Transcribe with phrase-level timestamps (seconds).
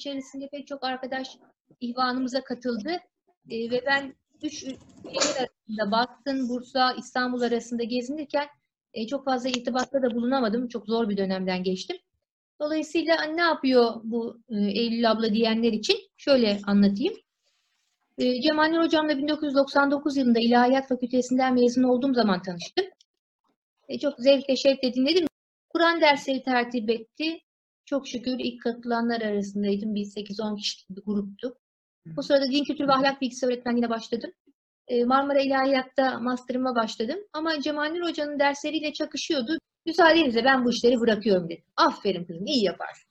[0.00, 1.36] içerisinde pek çok arkadaş
[1.80, 2.90] ihvanımıza katıldı.
[3.50, 4.76] E, ve ben üç şehir
[5.06, 8.46] arasında Boston, Bursa, İstanbul arasında gezinirken
[8.94, 10.68] e, çok fazla irtibatta da bulunamadım.
[10.68, 11.96] Çok zor bir dönemden geçtim.
[12.60, 15.96] Dolayısıyla ne yapıyor bu e, Eylül abla diyenler için?
[16.16, 17.14] Şöyle anlatayım.
[18.18, 22.86] E, Cemal Hocam'la 1999 yılında İlahiyat Fakültesinden mezun olduğum zaman tanıştım.
[23.88, 25.26] E, çok zevkle şevkle dinledim.
[25.68, 27.40] Kur'an dersleri tertip etti.
[27.90, 29.94] Çok şükür ilk katılanlar arasındaydım.
[29.94, 31.56] Biz 8-10 kişilik bir gruptuk.
[32.06, 34.30] Bu sırada din kültürü ve ahlak bilgisi öğretmenliğine başladım.
[34.88, 37.18] E, Marmara İlahiyat'ta master'ıma başladım.
[37.32, 39.58] Ama Cemal Nur Hoca'nın dersleriyle çakışıyordu.
[39.86, 41.62] Müsaadenizle ben bu işleri bırakıyorum dedi.
[41.76, 43.10] Aferin kızım iyi yaparsın.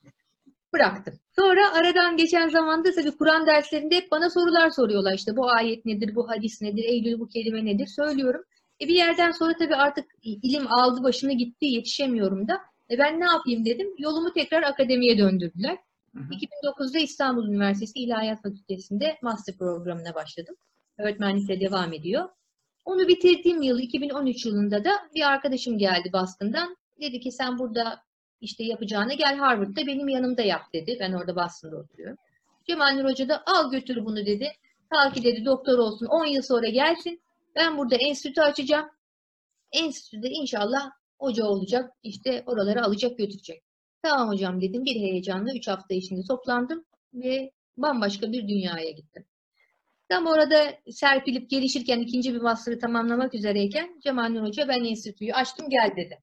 [0.72, 1.14] Bıraktım.
[1.36, 5.14] Sonra aradan geçen zamanda tabii Kur'an derslerinde hep bana sorular soruyorlar.
[5.14, 8.42] İşte bu ayet nedir, bu hadis nedir, Eylül bu kelime nedir söylüyorum.
[8.80, 12.69] E bir yerden sonra tabii artık ilim aldı başını gitti yetişemiyorum da.
[12.90, 13.94] E ben ne yapayım dedim.
[13.98, 15.78] Yolumu tekrar akademiye döndürdüler.
[16.16, 16.34] Hı hı.
[16.66, 20.56] 2009'da İstanbul Üniversitesi İlahiyat Fakültesi'nde master programına başladım.
[20.98, 22.28] Öğretmenlikle devam ediyor.
[22.84, 26.76] Onu bitirdiğim yıl 2013 yılında da bir arkadaşım geldi Boston'dan.
[27.00, 28.02] Dedi ki sen burada
[28.40, 30.96] işte yapacağını gel Harvard'da benim yanımda yap dedi.
[31.00, 32.16] Ben orada Boston'da oturuyorum.
[32.66, 34.52] Cemal Nur Hoca da al götür bunu dedi.
[34.90, 37.22] Ta ki dedi doktor olsun 10 yıl sonra gelsin.
[37.56, 38.88] Ben burada enstitü açacağım.
[39.72, 41.92] Enstitüde inşallah hoca olacak.
[42.02, 43.62] İşte oraları alacak götürecek.
[44.02, 44.84] Tamam hocam dedim.
[44.84, 49.24] Bir heyecanla 3 hafta içinde toplandım ve bambaşka bir dünyaya gittim.
[50.08, 55.70] Tam orada serpilip gelişirken ikinci bir master'ı tamamlamak üzereyken Cemal Nur Hoca ben enstitüyü açtım
[55.70, 56.18] gel dedi.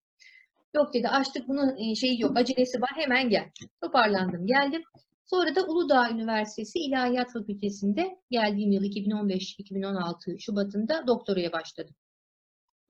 [0.76, 3.52] Yok dedi açtık bunun şeyi yok acelesi var hemen gel.
[3.82, 4.84] Toparlandım geldim.
[5.26, 11.96] Sonra da Uludağ Üniversitesi İlahiyat Fakültesi'nde geldiğim yıl 2015-2016 Şubat'ında doktoraya başladım.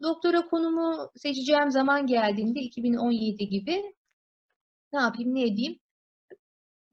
[0.01, 3.83] Doktora konumu seçeceğim zaman geldiğinde 2017 gibi
[4.93, 5.79] ne yapayım ne edeyim?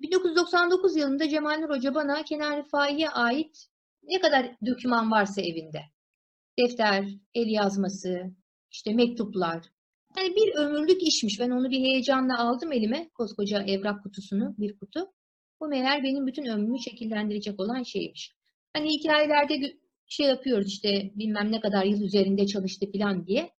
[0.01, 3.67] 1999 yılında Cemal Nur Hoca bana Kenar Rifai'ye ait
[4.03, 5.81] ne kadar döküman varsa evinde.
[6.59, 7.05] Defter,
[7.35, 8.35] el yazması,
[8.71, 9.63] işte mektuplar.
[10.17, 11.41] Yani bir ömürlük işmiş.
[11.41, 13.09] Ben onu bir heyecanla aldım elime.
[13.15, 15.13] Koskoca evrak kutusunu, bir kutu.
[15.61, 18.33] Bu meğer benim bütün ömrümü şekillendirecek olan şeymiş.
[18.73, 23.51] Hani hikayelerde şey yapıyoruz işte bilmem ne kadar yıl üzerinde çalıştı falan diye.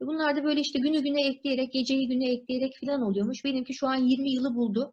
[0.00, 3.44] Bunlar da böyle işte günü güne ekleyerek, geceyi güne ekleyerek falan oluyormuş.
[3.44, 4.92] Benimki şu an 20 yılı buldu.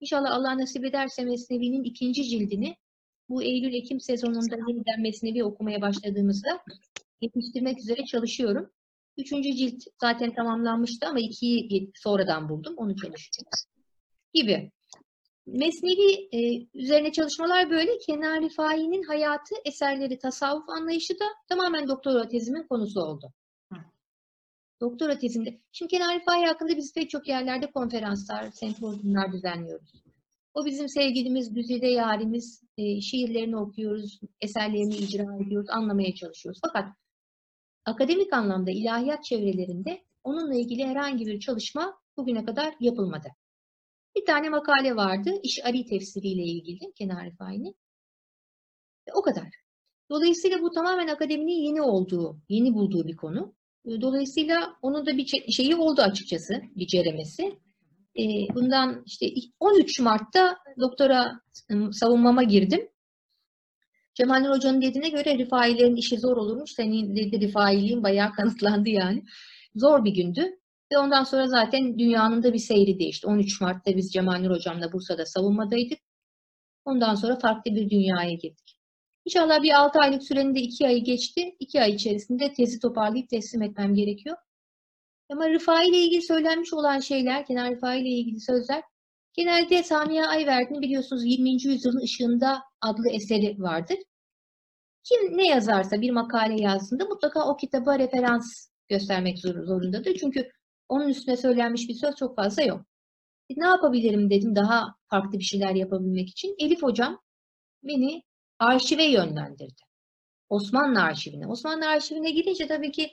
[0.00, 2.76] İnşallah Allah nasip ederse Mesnevi'nin ikinci cildini
[3.28, 6.62] bu Eylül-Ekim sezonunda yeniden Mesnevi okumaya başladığımızda
[7.20, 8.70] yetiştirmek üzere çalışıyorum.
[9.16, 12.74] Üçüncü cilt zaten tamamlanmıştı ama ikiyi sonradan buldum.
[12.76, 13.64] Onu çalışıyoruz.
[14.34, 14.70] Gibi.
[15.52, 17.98] Mesnevi e, üzerine çalışmalar böyle.
[17.98, 23.32] Kenar Rifai'nin hayatı, eserleri, tasavvuf anlayışı da tamamen doktora tezimin konusu oldu.
[24.80, 25.60] Doktora tezimde.
[25.72, 30.02] Şimdi Kenar Rifai hakkında biz pek çok yerlerde konferanslar, sempozyumlar düzenliyoruz.
[30.54, 36.60] O bizim sevgilimiz, güzide yarimiz, e, şiirlerini okuyoruz, eserlerini icra ediyoruz, anlamaya çalışıyoruz.
[36.66, 36.88] Fakat
[37.84, 43.28] akademik anlamda ilahiyat çevrelerinde onunla ilgili herhangi bir çalışma bugüne kadar yapılmadı.
[44.18, 47.76] Bir tane makale vardı, iş ari tefsiriyle ilgili Kenar Rifai'nin.
[49.14, 49.48] O kadar.
[50.10, 53.54] Dolayısıyla bu tamamen akademinin yeni olduğu, yeni bulduğu bir konu.
[54.00, 57.58] Dolayısıyla onun da bir şeyi oldu açıkçası, bir ceremesi.
[58.54, 59.26] Bundan işte
[59.60, 61.40] 13 Mart'ta doktora
[61.92, 62.88] savunmama girdim.
[64.14, 66.70] Cemal Nur Hoca'nın dediğine göre rifailerin işi zor olurmuş.
[66.72, 69.24] Senin dedi rifailiğin bayağı kanıtlandı yani.
[69.74, 70.57] Zor bir gündü.
[70.92, 73.26] Ve ondan sonra zaten dünyanın da bir seyri değişti.
[73.26, 75.98] 13 Mart'ta biz Cemal Nur Hocam'la Bursa'da savunmadaydık.
[76.84, 78.78] Ondan sonra farklı bir dünyaya girdik.
[79.24, 81.56] İnşallah bir 6 aylık sürenin de 2 ayı geçti.
[81.60, 84.36] 2 ay içerisinde tezi toparlayıp teslim etmem gerekiyor.
[85.30, 88.82] Ama Rıfai ile ilgili söylenmiş olan şeyler, Kenar Rıfai ile ilgili sözler
[89.32, 91.50] genelde Samiye Ayverdi'nin biliyorsunuz 20.
[91.50, 93.98] yüzyılın ışığında adlı eseri vardır.
[95.04, 100.16] Kim ne yazarsa bir makale yazdığında mutlaka o kitaba referans göstermek zorundadır.
[100.20, 100.50] Çünkü
[100.88, 102.80] onun üstüne söylenmiş bir söz çok fazla yok.
[103.50, 106.54] E, ne yapabilirim dedim daha farklı bir şeyler yapabilmek için.
[106.58, 107.20] Elif hocam
[107.82, 108.22] beni
[108.58, 109.82] arşive yönlendirdi.
[110.48, 111.46] Osmanlı arşivine.
[111.46, 113.10] Osmanlı arşivine girince tabii ki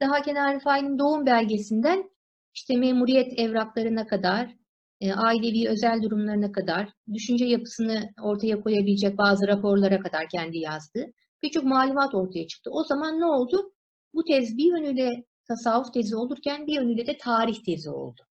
[0.00, 2.10] daha Kenar Rifai'nin doğum belgesinden
[2.54, 4.56] işte memuriyet evraklarına kadar,
[5.00, 11.12] e, ailevi özel durumlarına kadar, düşünce yapısını ortaya koyabilecek bazı raporlara kadar kendi yazdı.
[11.42, 12.70] Birçok malumat ortaya çıktı.
[12.72, 13.72] O zaman ne oldu?
[14.14, 18.22] Bu tez bir yönüyle tasavvuf tezi olurken bir yönüyle de tarih tezi oldu.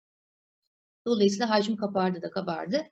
[1.06, 2.84] Dolayısıyla hacim kabardı da kabardı.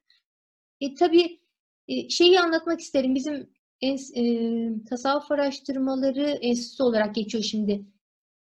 [0.82, 1.40] E, tabii
[1.88, 3.16] e, şeyi anlatmak isterim.
[3.16, 3.50] Bizim
[3.82, 7.86] en, e, tasavvuf araştırmaları enstitüsü olarak geçiyor şimdi.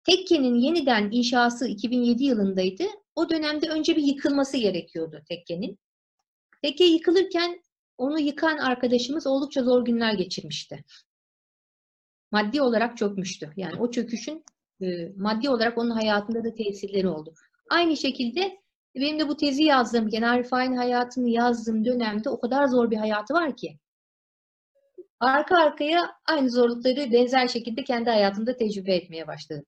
[0.05, 2.85] Tekke'nin yeniden inşası 2007 yılındaydı.
[3.15, 5.79] o dönemde önce bir yıkılması gerekiyordu tekkenin.
[6.63, 7.63] Tekke yıkılırken
[7.99, 10.85] onu yıkan arkadaşımız oldukça zor günler geçirmişti.
[12.31, 13.53] Maddi olarak çökmüştü.
[13.57, 14.45] Yani o çöküşün
[14.83, 17.35] e, maddi olarak onun hayatında da tesirleri oldu.
[17.71, 18.59] Aynı şekilde
[18.95, 23.35] benim de bu tezi yazdığım, Genel Rifai'nin hayatını yazdığım dönemde o kadar zor bir hayatı
[23.35, 23.79] var ki.
[25.21, 29.65] Arka arkaya aynı zorlukları benzer şekilde kendi hayatımda tecrübe etmeye başladım.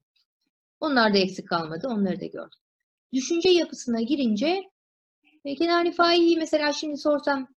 [0.80, 2.58] Onlar da eksik kalmadı, onları da gördüm.
[3.12, 4.70] Düşünce yapısına girince
[5.44, 5.94] e, Kenan
[6.36, 7.48] mesela şimdi sorsam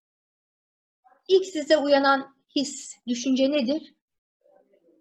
[1.28, 3.94] ilk size uyanan his, düşünce nedir?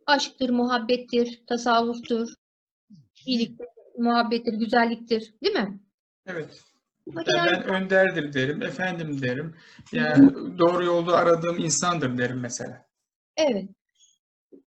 [0.07, 2.35] Aşktır, muhabbettir, tasavvuftur,
[3.27, 3.67] iyiliktir,
[3.99, 5.81] muhabbettir, güzelliktir, değil mi?
[6.27, 6.61] Evet.
[7.07, 9.55] Ben, Kenan ben önderdir derim, efendim derim.
[9.93, 12.87] Yani doğru yolda aradığım insandır derim mesela.
[13.37, 13.69] Evet.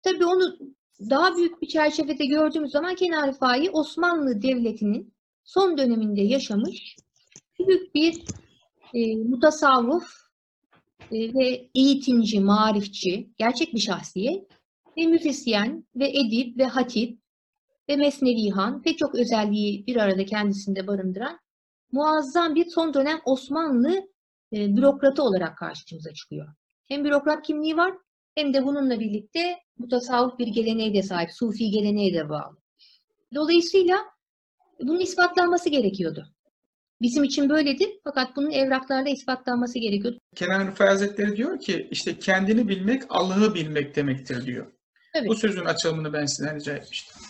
[0.02, 0.58] Tabii onu
[1.10, 5.14] daha büyük bir çerçevede gördüğümüz zaman Kenan Rifai Osmanlı Devleti'nin
[5.44, 6.96] son döneminde yaşamış
[7.58, 8.24] büyük bir
[8.94, 10.04] e, mutasavvuf
[11.12, 14.44] e, ve eğitimci, marifçi, gerçek bir şahsiyet
[14.96, 17.18] ve müzisyen ve edip ve hatip
[17.88, 21.38] ve mesnevihan pek çok özelliği bir arada kendisinde barındıran
[21.92, 24.08] muazzam bir son dönem Osmanlı
[24.52, 26.48] e, bürokratı olarak karşımıza çıkıyor.
[26.88, 27.94] Hem bürokrat kimliği var
[28.34, 32.56] hem de bununla birlikte mutasavvuf bir geleneğe de sahip, sufi geleneğe de bağlı.
[33.34, 34.04] Dolayısıyla
[34.80, 36.32] bunun ispatlanması gerekiyordu.
[37.02, 40.18] Bizim için böyledir fakat bunun evraklarda ispatlanması gerekiyordu.
[40.34, 44.72] Kenan Rıfai Hazretleri diyor ki işte kendini bilmek Allah'ı bilmek demektir diyor.
[45.14, 45.28] Evet.
[45.28, 47.25] Bu sözün açılımını ben sizden rica etmiştim.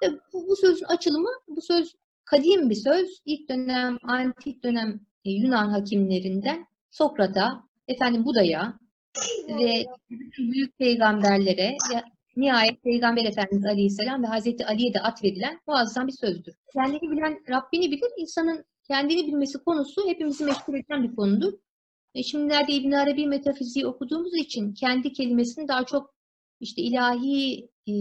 [0.00, 3.22] Tabii Bu, bu sözün açılımı, bu söz kadim bir söz.
[3.24, 8.78] İlk dönem, antik dönem e, Yunan hakimlerinden Sokrat'a, efendim Buda'ya
[9.48, 9.84] ve
[10.38, 12.02] büyük peygamberlere ve
[12.36, 16.54] nihayet Peygamber Efendimiz Aleyhisselam ve Hazreti Ali'ye de atfedilen muazzam bir sözdür.
[16.72, 18.10] Kendini bilen Rabbini bilir.
[18.16, 21.52] İnsanın kendini bilmesi konusu hepimizi meşgul eden bir konudur.
[22.14, 26.14] E şimdilerde İbn Arabi metafiziği okuduğumuz için kendi kelimesini daha çok
[26.60, 27.92] işte ilahi e,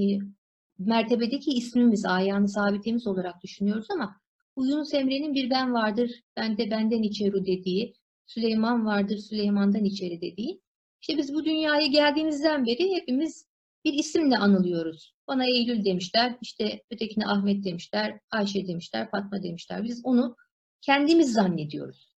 [0.80, 4.22] mertebedeki ismimiz, ayağını sabitimiz olarak düşünüyoruz ama
[4.56, 7.94] bu Yunus Emre'nin bir ben vardır, ben de benden içeri dediği,
[8.26, 10.62] Süleyman vardır, Süleyman'dan içeri dediği.
[11.02, 13.48] İşte biz bu dünyaya geldiğimizden beri hepimiz
[13.86, 15.14] bir isimle anılıyoruz.
[15.28, 19.84] Bana Eylül demişler, işte ötekine Ahmet demişler, Ayşe demişler, Fatma demişler.
[19.84, 20.36] Biz onu
[20.82, 22.14] kendimiz zannediyoruz.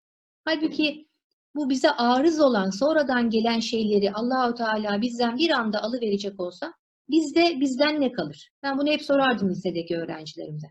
[0.44, 1.08] Halbuki
[1.54, 6.74] bu bize arız olan, sonradan gelen şeyleri Allahu Teala bizden bir anda alıverecek olsa
[7.10, 8.50] bizde bizden ne kalır?
[8.62, 10.66] Ben bunu hep sorardım lisedeki öğrencilerimize.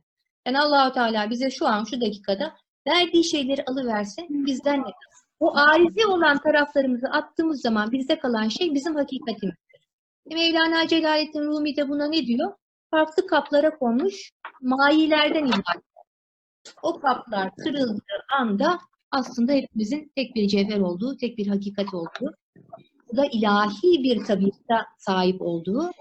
[0.46, 2.56] Yani Allahu Teala bize şu an şu dakikada
[2.88, 5.18] verdiği şeyleri alıverse bizden ne kalır?
[5.40, 9.88] O arizi olan taraflarımızı attığımız zaman bizde kalan şey bizim hakikatimizdir.
[10.26, 12.54] Mevlana Celaleddin Rumi de buna ne diyor?
[12.92, 14.32] Farklı kaplara konmuş
[14.62, 15.84] mayilerden ibaret.
[16.84, 18.80] O kaplar kırıldığı anda
[19.12, 22.36] aslında hepimizin tek bir cevher olduğu, tek bir hakikat olduğu,
[23.12, 25.92] bu da ilahi bir tabiata sahip olduğu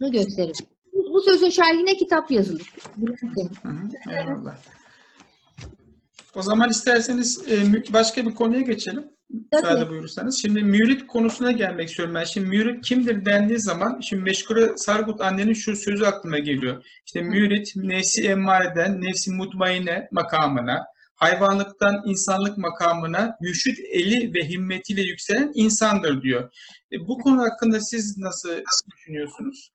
[0.00, 0.56] gösterir.
[0.92, 2.72] Bu, bu sözün şerhine kitap yazılır.
[3.62, 4.56] Hı hı, eyvallah.
[6.34, 9.04] O zaman isterseniz e, başka bir konuya geçelim.
[9.52, 10.42] Müsaade buyurursanız.
[10.42, 12.24] Şimdi mürit konusuna gelmek istiyorum ben.
[12.24, 16.84] Şimdi mürit kimdir dendiği zaman şimdi Meşkure Sargut annenin şu sözü aklıma geliyor.
[17.06, 20.84] İşte mürit nefsi emmareden nefsi mutmaine makamına,
[21.14, 26.52] hayvanlıktan insanlık makamına mürşit eli ve himmetiyle yükselen insandır diyor.
[26.92, 28.48] E, bu konu hakkında siz nasıl
[28.96, 29.70] düşünüyorsunuz?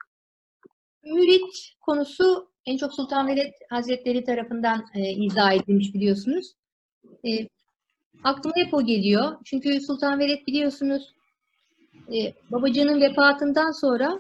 [1.14, 6.54] Mürit konusu en çok Sultan Veled Hazretleri tarafından e, izah edilmiş biliyorsunuz.
[7.26, 7.48] E,
[8.24, 9.38] aklıma hep o geliyor.
[9.46, 11.14] Çünkü Sultan Veled biliyorsunuz
[12.14, 14.20] e, babacığının vefatından sonra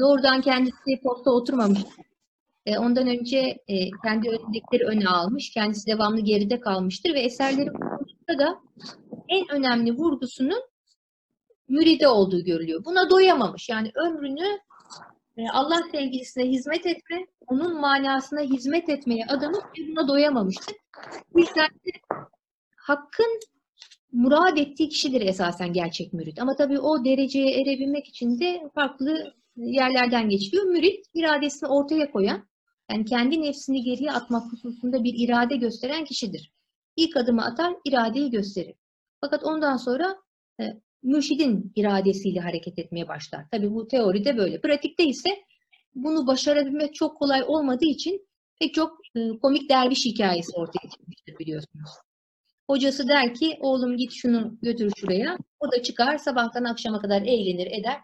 [0.00, 1.80] doğrudan kendisi posta oturmamış.
[2.66, 5.50] E, ondan önce e, kendi öncelikleri öne almış.
[5.50, 8.60] Kendisi devamlı geride kalmıştır ve eserleri konusunda da
[9.28, 10.62] en önemli vurgusunun
[11.68, 12.84] müride olduğu görülüyor.
[12.84, 13.68] Buna doyamamış.
[13.68, 14.58] Yani ömrünü
[15.52, 20.76] Allah sevgilisine hizmet etme, onun manasına hizmet etmeye adamış ve buna doyamamıştır.
[21.32, 21.90] Bu yüzden de
[22.76, 23.40] Hakk'ın
[24.12, 26.38] murad ettiği kişidir esasen gerçek mürit.
[26.38, 30.64] Ama tabii o dereceye erebilmek için de farklı yerlerden geçiliyor.
[30.64, 32.48] Mürit iradesini ortaya koyan,
[32.90, 36.52] yani kendi nefsini geriye atmak hususunda bir irade gösteren kişidir.
[36.96, 38.74] İlk adımı atar, iradeyi gösterir.
[39.20, 40.16] Fakat ondan sonra
[40.60, 40.64] e,
[41.02, 43.44] mürşidin iradesiyle hareket etmeye başlar.
[43.50, 44.60] Tabii bu teoride böyle.
[44.60, 45.30] Pratikte ise
[45.94, 48.28] bunu başarabilmek çok kolay olmadığı için
[48.60, 51.90] pek çok e, komik derviş hikayesi ortaya çıkmıştır biliyorsunuz.
[52.70, 55.38] Hocası der ki oğlum git şunu götür şuraya.
[55.60, 57.96] O da çıkar sabahtan akşama kadar eğlenir eder.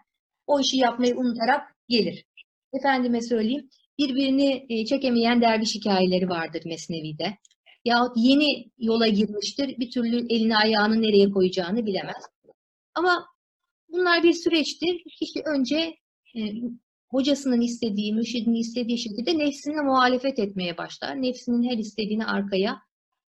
[0.47, 2.25] O işi yapmayı unutarak gelir.
[2.73, 3.69] Efendime söyleyeyim
[3.99, 7.37] birbirini e, çekemeyen derviş hikayeleri vardır Mesnevi'de.
[7.85, 9.79] Yahut yeni yola girmiştir.
[9.79, 12.23] Bir türlü elini ayağını nereye koyacağını bilemez.
[12.95, 13.27] Ama
[13.89, 15.03] bunlar bir süreçtir.
[15.19, 15.95] Kişi önce
[16.35, 16.41] e,
[17.09, 21.21] hocasının istediği, mürşidinin istediği şekilde nefsine muhalefet etmeye başlar.
[21.21, 22.79] Nefsinin her istediğini arkaya,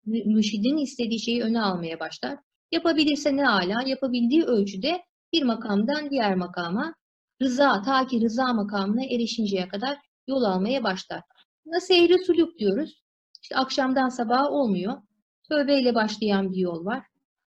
[0.06, 2.40] mü- mürşidin istediği şeyi öne almaya başlar.
[2.72, 5.02] Yapabilirse ne ala, yapabildiği ölçüde
[5.34, 6.96] bir makamdan diğer makama
[7.42, 11.22] rıza, ta ki rıza makamına erişinceye kadar yol almaya başlar.
[11.66, 13.04] Buna seyri suluk diyoruz.
[13.42, 15.02] İşte akşamdan sabaha olmuyor.
[15.50, 17.04] Tövbeyle başlayan bir yol var.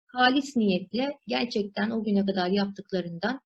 [0.08, 3.40] Halis niyetle gerçekten o güne kadar yaptıklarından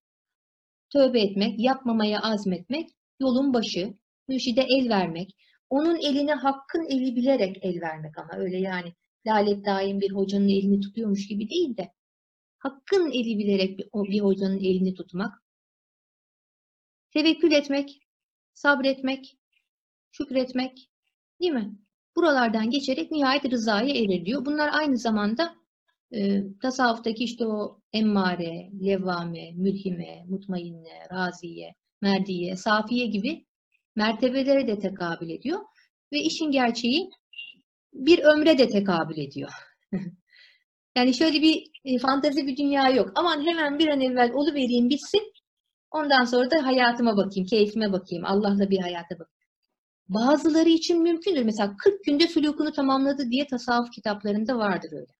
[0.92, 2.88] tövbe etmek, yapmamaya azmetmek,
[3.21, 3.95] yolun başı,
[4.28, 5.31] mürşide el vermek,
[5.71, 8.92] onun eline hakkın eli bilerek el vermek ama öyle yani
[9.26, 11.92] lalet daim bir hocanın elini tutuyormuş gibi değil de
[12.59, 15.42] hakkın eli bilerek bir, hocanın elini tutmak,
[17.11, 18.00] tevekkül etmek,
[18.54, 19.38] sabretmek,
[20.11, 20.90] şükretmek,
[21.40, 21.78] değil mi?
[22.16, 24.45] Buralardan geçerek nihayet rızaya erir diyor.
[24.45, 25.62] Bunlar aynı zamanda
[26.14, 33.47] e, tasavvuftaki işte o emmare, levvame, mülhime, mutmainne, raziye, merdiye, safiye gibi
[33.97, 35.61] mertebelere de tekabül ediyor.
[36.12, 37.11] Ve işin gerçeği
[37.92, 39.50] bir ömre de tekabül ediyor.
[40.97, 43.12] yani şöyle bir e, fantazi bir dünya yok.
[43.14, 45.33] Aman hemen bir an evvel oluvereyim bitsin.
[45.90, 49.42] Ondan sonra da hayatıma bakayım, keyfime bakayım, Allah'la bir hayata bakayım.
[50.09, 51.42] Bazıları için mümkündür.
[51.42, 55.12] Mesela 40 günde sulukunu tamamladı diye tasavvuf kitaplarında vardır öyle.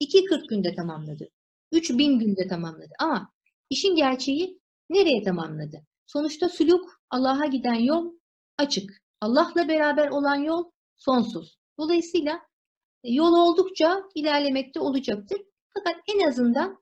[0.00, 1.28] 2-40 günde tamamladı.
[1.72, 2.92] 3000 günde tamamladı.
[2.98, 3.32] Ama
[3.70, 4.60] işin gerçeği
[4.90, 5.86] nereye tamamladı?
[6.06, 8.12] Sonuçta suluk Allah'a giden yol
[8.58, 9.02] açık.
[9.20, 10.64] Allah'la beraber olan yol
[10.96, 11.58] sonsuz.
[11.78, 12.40] Dolayısıyla
[13.04, 15.42] e, yol oldukça ilerlemekte olacaktır.
[15.74, 16.78] Fakat en azından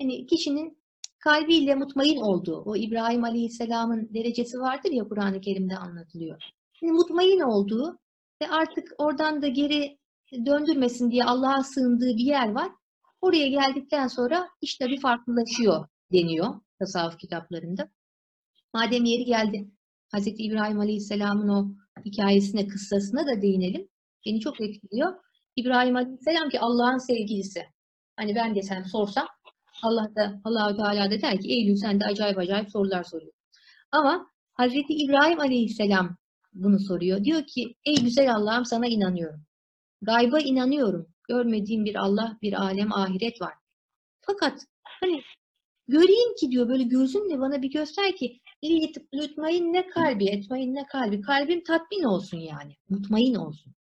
[0.00, 0.82] hani kişinin
[1.18, 6.42] kalbiyle mutmain olduğu, o İbrahim Aleyhisselam'ın derecesi vardır ya Kur'an-ı Kerim'de anlatılıyor.
[6.82, 7.98] Yani mutmain olduğu
[8.42, 9.98] ve artık oradan da geri
[10.46, 12.72] döndürmesin diye Allah'a sığındığı bir yer var.
[13.20, 17.88] Oraya geldikten sonra işte bir farklılaşıyor deniyor tasavvuf kitaplarında.
[18.74, 19.70] Madem yeri geldi
[20.12, 21.74] Hazreti İbrahim Aleyhisselam'ın o
[22.04, 23.88] hikayesine, kıssasına da değinelim.
[24.26, 25.12] Beni çok etkiliyor.
[25.56, 27.62] İbrahim Aleyhisselam ki Allah'ın sevgilisi.
[28.16, 29.26] Hani ben de sen sorsam
[29.82, 33.32] Allah da Allahu Teala da der ki Eylül sen de acayip acayip sorular soruyor.
[33.92, 36.16] Ama Hazreti İbrahim Aleyhisselam
[36.52, 37.24] bunu soruyor.
[37.24, 39.44] Diyor ki ey güzel Allah'ım sana inanıyorum.
[40.02, 41.06] Gayba inanıyorum.
[41.28, 43.54] Görmediğim bir Allah, bir alem, ahiret var.
[44.20, 45.22] Fakat hani
[45.88, 48.40] göreyim ki diyor böyle gözünle bana bir göster ki
[49.14, 51.20] lütmain ne kalbi, etmain ne kalbi.
[51.20, 52.76] Kalbim tatmin olsun yani.
[52.88, 53.74] Mutmain olsun.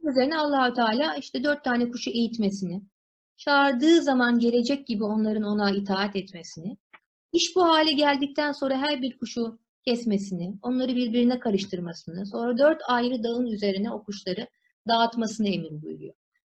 [0.00, 2.82] Üzerine Allahu Teala işte dört tane kuşu eğitmesini,
[3.36, 6.76] çağırdığı zaman gelecek gibi onların ona itaat etmesini,
[7.32, 13.22] iş bu hale geldikten sonra her bir kuşu kesmesini, onları birbirine karıştırmasını, sonra dört ayrı
[13.22, 14.46] dağın üzerine o kuşları
[14.88, 16.14] dağıtmasını emir buyuruyor.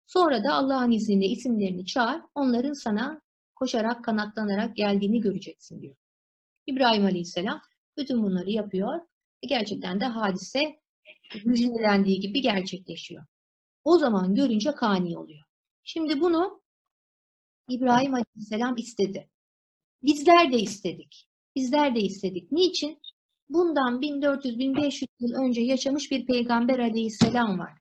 [0.08, 3.22] Sonra da Allah'ın izniyle isimlerini çağır, onların sana
[3.56, 5.96] koşarak, kanatlanarak geldiğini göreceksin diyor.
[6.68, 7.62] İbrahim Aleyhisselam
[7.98, 9.00] bütün bunları yapıyor.
[9.42, 10.80] Gerçekten de hadise
[11.46, 13.26] müjdelendiği gibi gerçekleşiyor.
[13.84, 15.44] O zaman görünce kani oluyor.
[15.84, 16.62] Şimdi bunu
[17.70, 19.30] İbrahim Aleyhisselam istedi.
[20.04, 21.28] Bizler de istedik.
[21.56, 22.52] Bizler de istedik.
[22.52, 23.02] Niçin?
[23.50, 27.74] Bundan 1400-1500 yıl önce yaşamış bir peygamber aleyhisselam var.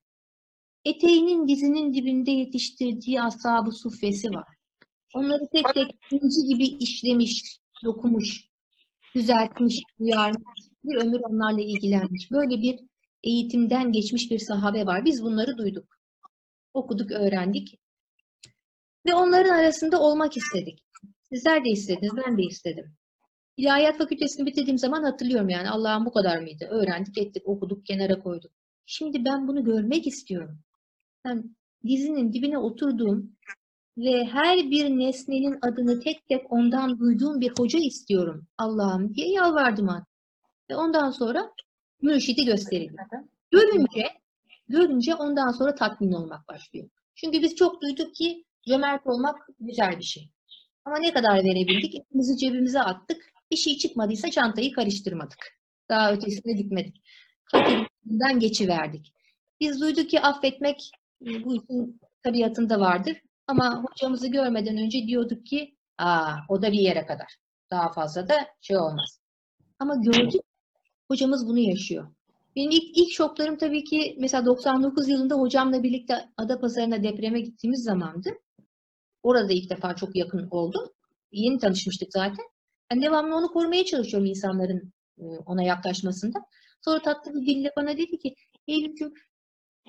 [0.88, 4.57] Eteğinin dizinin dibinde yetiştirdiği ashab-ı suffesi var.
[5.14, 8.49] Onları tek tek inci gibi işlemiş, dokumuş,
[9.14, 10.61] düzeltmiş, uyarmış.
[10.85, 12.30] Bir ömür onlarla ilgilenmiş.
[12.30, 12.80] Böyle bir
[13.23, 15.04] eğitimden geçmiş bir sahabe var.
[15.04, 15.85] Biz bunları duyduk.
[16.75, 17.80] Okuduk, öğrendik.
[19.07, 20.78] Ve onların arasında olmak istedik.
[21.33, 22.95] Sizler de istediniz, ben de istedim.
[23.57, 26.64] İlahiyat fakültesini bitirdiğim zaman hatırlıyorum yani Allah'ım bu kadar mıydı?
[26.71, 28.52] Öğrendik, ettik, okuduk, kenara koyduk.
[28.87, 30.61] Şimdi ben bunu görmek istiyorum.
[31.28, 31.56] Ben
[31.87, 33.37] dizinin dibine oturduğum
[33.99, 39.88] ve her bir nesnenin adını tek tek ondan duyduğum bir hoca istiyorum Allah'ım diye yalvardım
[39.88, 40.08] artık.
[40.70, 41.52] Ve ondan sonra
[42.02, 42.97] mürşidi gösterildi.
[43.50, 44.08] Görünce,
[44.68, 46.88] görünce ondan sonra tatmin olmak başlıyor.
[47.14, 50.30] Çünkü biz çok duyduk ki cömert olmak güzel bir şey.
[50.85, 51.94] Ama ne kadar verebildik?
[51.94, 53.32] Elimizi cebimize attık.
[53.50, 55.58] Bir şey çıkmadıysa çantayı karıştırmadık.
[55.88, 57.02] Daha ötesine gitmedik.
[57.44, 59.12] Kategorisinden geçiverdik.
[59.61, 63.16] Biz duyduk ki affetmek bu işin tabiatında vardır.
[63.46, 67.37] Ama hocamızı görmeden önce diyorduk ki aa o da bir yere kadar.
[67.70, 69.20] Daha fazla da şey olmaz.
[69.78, 70.40] Ama gördük
[71.08, 72.08] hocamız bunu yaşıyor.
[72.56, 78.30] Benim ilk, ilk şoklarım tabii ki mesela 99 yılında hocamla birlikte Adapazarı'na depreme gittiğimiz zamandı.
[79.22, 80.88] Orada ilk defa çok yakın oldum.
[81.32, 82.44] Yeni tanışmıştık zaten.
[82.90, 84.92] Ben devamlı onu korumaya çalışıyorum insanların
[85.46, 86.38] ona yaklaşmasında.
[86.84, 88.34] Sonra tatlı bir dille bana dedi ki
[88.68, 89.12] Eylül'cüm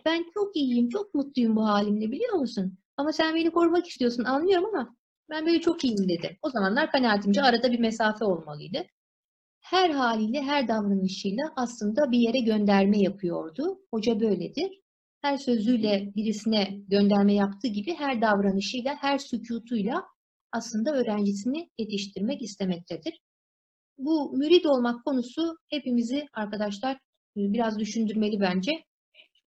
[0.06, 2.78] Ben çok iyiyim, çok mutluyum bu halimle biliyor musun?
[2.98, 4.96] Ama sen beni korumak istiyorsun anlıyorum ama
[5.30, 6.38] ben böyle çok iyiyim dedi.
[6.42, 8.86] O zamanlar kanaatimce arada bir mesafe olmalıydı.
[9.62, 13.80] Her haliyle, her davranışıyla aslında bir yere gönderme yapıyordu.
[13.92, 14.82] Hoca böyledir.
[15.22, 20.06] Her sözüyle birisine gönderme yaptığı gibi her davranışıyla, her sükutuyla
[20.52, 23.22] aslında öğrencisini yetiştirmek istemektedir.
[23.98, 27.00] Bu mürid olmak konusu hepimizi arkadaşlar e,
[27.54, 28.72] biraz düşündürmeli bence.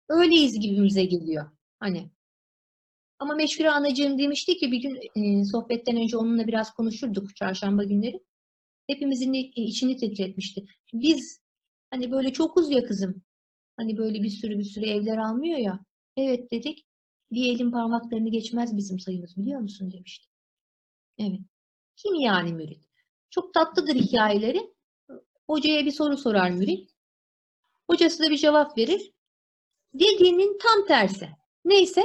[0.08, 1.50] Öyleyiz gibimize geliyor.
[1.80, 2.10] Hani
[3.22, 8.20] ama Meşgure Anacığım demişti ki bir gün e, sohbetten önce onunla biraz konuşurduk çarşamba günleri.
[8.86, 10.66] Hepimizin de içini titretmişti.
[10.92, 11.40] Biz
[11.90, 13.22] hani böyle çokuz ya kızım.
[13.76, 15.80] Hani böyle bir sürü bir sürü evler almıyor ya.
[16.16, 16.86] Evet dedik.
[17.32, 20.28] Bir elin parmaklarını geçmez bizim sayımız biliyor musun demişti.
[21.18, 21.40] Evet.
[21.96, 22.84] Kim yani mürit?
[23.30, 24.74] Çok tatlıdır hikayeleri.
[25.46, 26.90] Hocaya bir soru sorar mürit.
[27.90, 29.12] Hocası da bir cevap verir.
[29.94, 31.28] Dediğinin tam tersi.
[31.64, 32.02] Neyse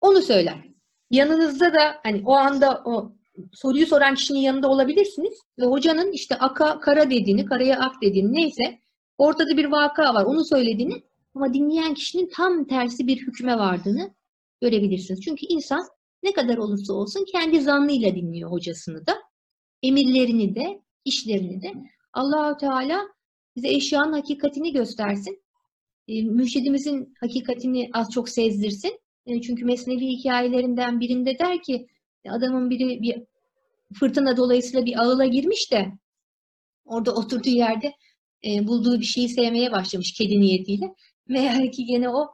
[0.00, 0.70] onu söyler.
[1.10, 3.12] Yanınızda da hani o anda o
[3.52, 8.78] soruyu soran kişinin yanında olabilirsiniz ve hocanın işte aka kara dediğini, karaya ak dediğini neyse
[9.18, 11.02] ortada bir vaka var onu söylediğini
[11.34, 14.14] ama dinleyen kişinin tam tersi bir hükme vardığını
[14.60, 15.20] görebilirsiniz.
[15.20, 15.86] Çünkü insan
[16.22, 19.14] ne kadar olursa olsun kendi zannıyla dinliyor hocasını da,
[19.82, 21.72] emirlerini de, işlerini de.
[22.12, 23.08] Allahu Teala
[23.56, 25.42] bize eşyanın hakikatini göstersin.
[26.10, 29.00] E, mürşidimizin hakikatini az çok sezdirsin.
[29.26, 31.86] E, çünkü Mesnevi hikayelerinden birinde der ki
[32.28, 33.22] adamın biri bir
[33.94, 35.92] fırtına dolayısıyla bir ağıla girmiş de
[36.84, 37.92] orada oturduğu yerde
[38.44, 40.94] e, bulduğu bir şeyi sevmeye başlamış kedi niyetiyle.
[41.28, 42.32] Meğer ki gene o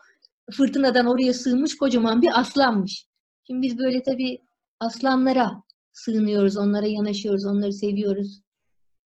[0.52, 3.06] fırtınadan oraya sığmış kocaman bir aslanmış.
[3.46, 4.38] Şimdi biz böyle tabii
[4.80, 8.40] aslanlara sığınıyoruz, onlara yanaşıyoruz, onları seviyoruz,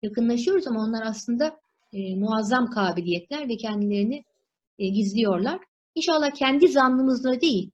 [0.02, 1.60] yakınlaşıyoruz ama onlar aslında
[1.92, 4.24] e, muazzam kabiliyetler ve kendilerini
[4.78, 5.60] e, gizliyorlar.
[5.94, 7.70] İnşallah kendi zannımızla değil,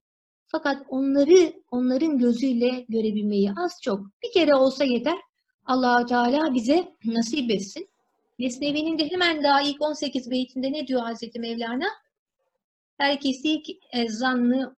[0.46, 5.18] fakat onları onların gözüyle görebilmeyi az çok bir kere olsa yeter.
[5.64, 7.88] allah Teala bize nasip etsin.
[8.38, 11.88] Nesnevi'nin de hemen daha ilk 18 beytinde ne diyor Hazreti Mevlana?
[12.98, 13.62] Herkesi
[14.08, 14.76] zannı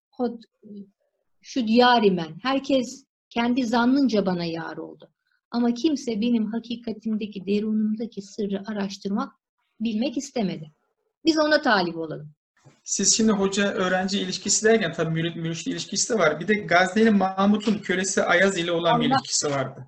[1.41, 2.35] şu diyarimen.
[2.41, 5.09] Herkes kendi zannınca bana yar oldu.
[5.51, 9.33] Ama kimse benim hakikatimdeki, derunumdaki sırrı araştırmak,
[9.79, 10.71] bilmek istemedi.
[11.25, 12.31] Biz ona talip olalım.
[12.83, 16.39] Siz şimdi hoca öğrenci ilişkisi derken tabii mürit mürşit ilişkisi de var.
[16.39, 19.15] Bir de Gazneli Mahmut'un kölesi Ayaz ile olan bir Allah.
[19.15, 19.85] ilişkisi vardı.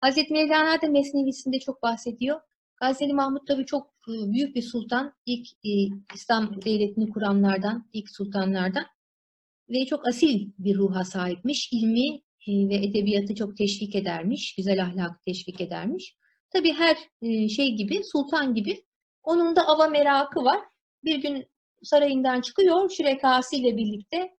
[0.00, 2.40] Hazreti Mevlana da Mesnevisinde çok bahsediyor.
[2.80, 5.12] Gazneli Mahmut tabii çok e, büyük bir sultan.
[5.26, 5.70] İlk e,
[6.14, 8.86] İslam devletini kuranlardan, ilk sultanlardan.
[9.70, 11.68] Ve çok asil bir ruha sahipmiş.
[11.72, 12.16] İlmi
[12.46, 14.54] e, ve edebiyatı çok teşvik edermiş.
[14.56, 16.16] Güzel ahlakı teşvik edermiş.
[16.50, 18.84] Tabii her e, şey gibi, sultan gibi
[19.22, 20.60] onun da ava merakı var.
[21.04, 21.46] Bir gün
[21.82, 24.36] sarayından çıkıyor, şürekasıyla birlikte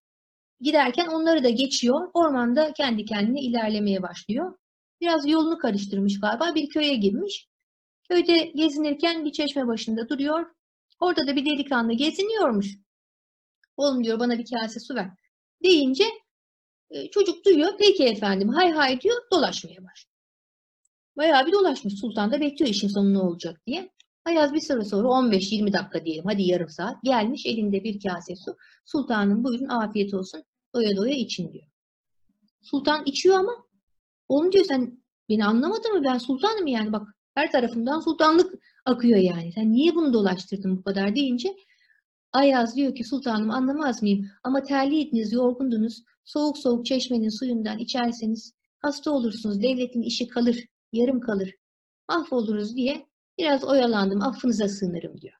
[0.61, 2.09] giderken onları da geçiyor.
[2.13, 4.57] Ormanda kendi kendine ilerlemeye başlıyor.
[5.01, 6.55] Biraz yolunu karıştırmış galiba.
[6.55, 7.47] Bir köye girmiş.
[8.09, 10.45] Köyde gezinirken bir çeşme başında duruyor.
[10.99, 12.67] Orada da bir delikanlı geziniyormuş.
[13.77, 15.09] Oğlum diyor bana bir kase su ver.
[15.63, 16.05] Deyince
[16.89, 17.73] e, çocuk duyuyor.
[17.79, 20.15] Peki efendim hay hay diyor dolaşmaya başlıyor.
[21.17, 21.99] Bayağı bir dolaşmış.
[21.99, 23.94] Sultan da bekliyor işin sonu ne olacak diye.
[24.25, 26.25] Ayaz bir süre sonra 15-20 dakika diyelim.
[26.25, 27.03] Hadi yarım saat.
[27.03, 28.57] Gelmiş elinde bir kase su.
[28.85, 30.43] Sultanım buyurun afiyet olsun.
[30.75, 31.65] Doya doya için diyor.
[32.61, 33.51] Sultan içiyor ama
[34.29, 36.03] oğlum diyor sen beni anlamadın mı?
[36.03, 36.93] Ben sultanım yani.
[36.93, 38.53] Bak her tarafımdan sultanlık
[38.85, 39.51] akıyor yani.
[39.51, 41.55] Sen niye bunu dolaştırdın bu kadar deyince
[42.35, 44.29] Ayaz diyor ki sultanım anlamaz mıyım?
[44.43, 46.03] Ama terliydiniz yorgundunuz.
[46.25, 49.61] Soğuk soğuk çeşmenin suyundan içerseniz hasta olursunuz.
[49.61, 51.55] Devletin işi kalır yarım kalır.
[52.09, 52.75] Mahvoluruz.
[52.75, 53.05] diye
[53.37, 55.35] Biraz oyalandım, affınıza sığınırım diyor.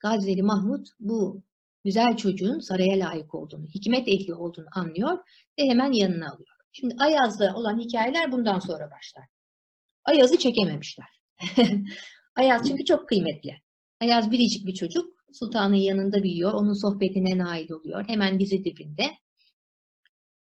[0.00, 1.42] Gazveli Mahmut bu
[1.84, 5.18] güzel çocuğun saraya layık olduğunu, hikmet ehli olduğunu anlıyor
[5.58, 6.56] ve hemen yanına alıyor.
[6.72, 9.24] Şimdi Ayaz'da olan hikayeler bundan sonra başlar.
[10.04, 11.06] Ayaz'ı çekememişler.
[12.36, 13.62] Ayaz çünkü çok kıymetli.
[14.00, 15.14] Ayaz biricik bir çocuk.
[15.32, 16.52] Sultanın yanında büyüyor.
[16.52, 18.08] Onun sohbetine nail oluyor.
[18.08, 19.10] Hemen dizi dibinde.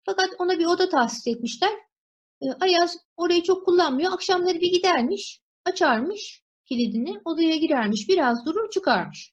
[0.05, 1.73] Fakat ona bir oda tahsis etmişler.
[2.43, 4.13] Ee, Ayaz orayı çok kullanmıyor.
[4.13, 9.33] Akşamları bir gidermiş açarmış kilidini, odaya girermiş, biraz durur çıkarmış.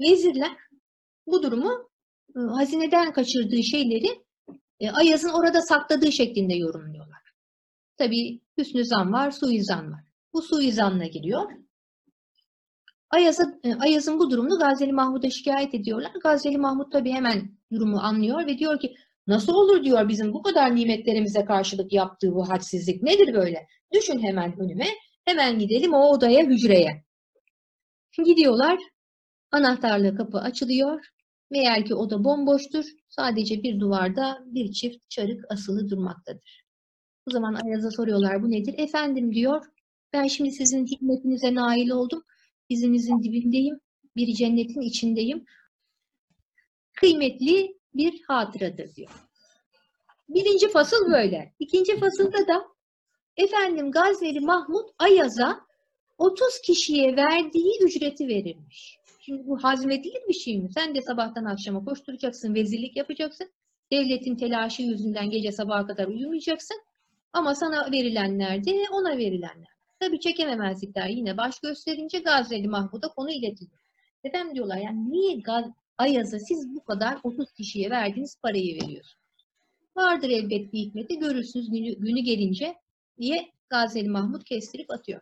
[0.00, 0.56] Vezirler
[1.26, 1.90] bu durumu
[2.36, 4.24] e, hazineden kaçırdığı şeyleri
[4.80, 7.22] e, Ayaz'ın orada sakladığı şeklinde yorumluyorlar.
[7.96, 10.04] Tabii hüsnü zan var, suizan var.
[10.32, 11.52] Bu suizanla giriyor.
[13.14, 16.12] E, Ayaz'ın bu durumunu Gazeli Mahmud'a şikayet ediyorlar.
[16.22, 18.94] Gazeli Mahmud tabii hemen durumu anlıyor ve diyor ki
[19.26, 23.66] nasıl olur diyor bizim bu kadar nimetlerimize karşılık yaptığı bu hadsizlik nedir böyle?
[23.92, 24.86] Düşün hemen önüme
[25.26, 27.04] Hemen gidelim o odaya, hücreye.
[28.24, 28.78] Gidiyorlar.
[29.50, 31.06] Anahtarla kapı açılıyor.
[31.50, 32.84] Meğer ki o da bomboştur.
[33.08, 36.64] Sadece bir duvarda bir çift çarık asılı durmaktadır.
[37.28, 38.74] O zaman Ayaz'a soruyorlar bu nedir?
[38.78, 39.66] Efendim diyor
[40.12, 42.22] ben şimdi sizin hikmetinize nail oldum.
[42.70, 43.80] Dizinizin dibindeyim.
[44.16, 45.44] Bir cennetin içindeyim.
[46.92, 49.10] Kıymetli bir hatıradır diyor.
[50.28, 51.54] Birinci fasıl böyle.
[51.58, 52.75] İkinci fasılda da
[53.36, 55.60] efendim Gazveli Mahmut Ayaz'a
[56.18, 58.98] 30 kişiye verdiği ücreti verirmiş.
[59.20, 60.68] Şimdi bu hazmedilir bir şey mi?
[60.72, 63.50] Sen de sabahtan akşama koşturacaksın, vezirlik yapacaksın.
[63.92, 66.76] Devletin telaşı yüzünden gece sabaha kadar uyumayacaksın.
[67.32, 69.76] Ama sana verilenler de ona verilenler.
[70.00, 73.80] Tabii çekememezlikler yine baş gösterince Gazveli Mahmud'a konu iletiliyor.
[74.24, 75.64] Efendim diyorlar yani niye Gaz
[75.98, 79.26] Ayaz'a siz bu kadar 30 kişiye verdiğiniz parayı veriyorsunuz?
[79.96, 82.74] Vardır elbet bir hikmeti görürsünüz günü, günü gelince
[83.20, 85.20] diye Gazeli Mahmud kestirip atıyor.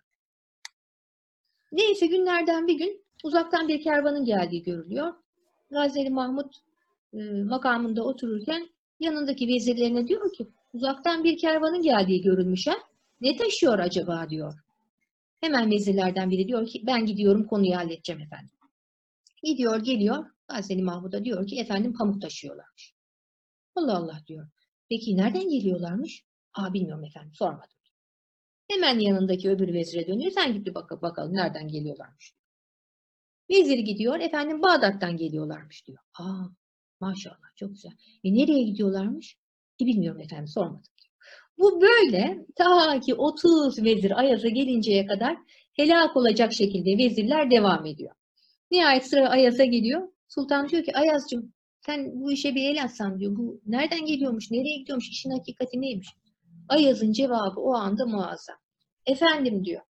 [1.73, 5.15] Neyse günlerden bir gün uzaktan bir kervanın geldiği görülüyor.
[5.71, 6.53] Gazeli Mahmud
[7.13, 8.69] e, makamında otururken
[9.01, 12.75] yanındaki vezirlerine diyor ki uzaktan bir kervanın geldiği görülmüş ha.
[13.21, 14.55] Ne taşıyor acaba diyor.
[15.41, 18.51] Hemen vezirlerden biri diyor ki ben gidiyorum konuyu halledeceğim efendim.
[19.43, 20.27] Gidiyor geliyor.
[20.49, 22.95] Gazeli Mahmud'a diyor ki efendim pamuk taşıyorlarmış.
[23.75, 24.49] Allah Allah diyor.
[24.89, 26.25] Peki nereden geliyorlarmış?
[26.55, 27.77] Aa bilmiyorum efendim sormadım.
[28.71, 30.31] Hemen yanındaki öbür vezire dönüyor.
[30.31, 32.35] Sen git bak bakalım nereden geliyorlarmış.
[33.51, 34.21] Vezir gidiyor.
[34.21, 35.99] Efendim Bağdat'tan geliyorlarmış diyor.
[36.19, 36.45] Aa
[37.01, 37.93] maşallah çok güzel.
[38.25, 39.37] E nereye gidiyorlarmış?
[39.81, 40.95] E bilmiyorum efendim sormadım.
[41.59, 45.37] Bu böyle ta ki 30 vezir Ayaz'a gelinceye kadar
[45.73, 48.15] helak olacak şekilde vezirler devam ediyor.
[48.71, 50.09] Nihayet sıra Ayaz'a geliyor.
[50.29, 51.53] Sultan diyor ki Ayaz'cığım
[51.87, 53.37] sen bu işe bir el atsan diyor.
[53.37, 56.09] Bu nereden geliyormuş, nereye gidiyormuş, işin hakikati neymiş?
[56.69, 58.57] Ayaz'ın cevabı o anda muazzam.
[59.07, 59.83] Efendim diyor.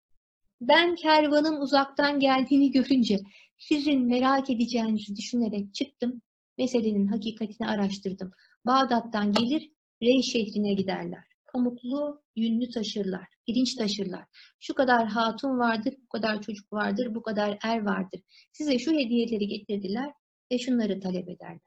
[0.61, 3.20] Ben kervanın uzaktan geldiğini görünce
[3.58, 6.22] sizin merak edeceğinizi düşünerek çıktım.
[6.58, 8.30] Meselenin hakikatini araştırdım.
[8.66, 11.24] Bağdat'tan gelir, Rey şehrine giderler.
[11.52, 14.24] Pamuklu, yünlü taşırlar, pirinç taşırlar.
[14.61, 18.20] Şu kadar hatun vardır, bu kadar çocuk vardır, bu kadar er vardır.
[18.52, 20.12] Size şu hediyeleri getirdiler
[20.52, 21.61] ve şunları talep ederler.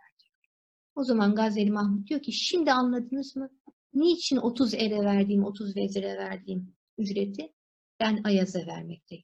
[0.95, 3.49] O zaman Gazeli Mahmut diyor ki şimdi anladınız mı?
[3.95, 7.53] Niçin 30 ere verdiğim, 30 vezire verdiğim ücreti
[7.99, 9.23] ben Ayaz'a vermekteyim.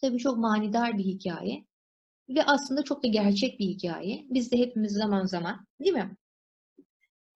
[0.00, 1.66] Tabii çok manidar bir hikaye
[2.28, 4.26] ve aslında çok da gerçek bir hikaye.
[4.30, 6.16] Biz de hepimiz zaman zaman değil mi?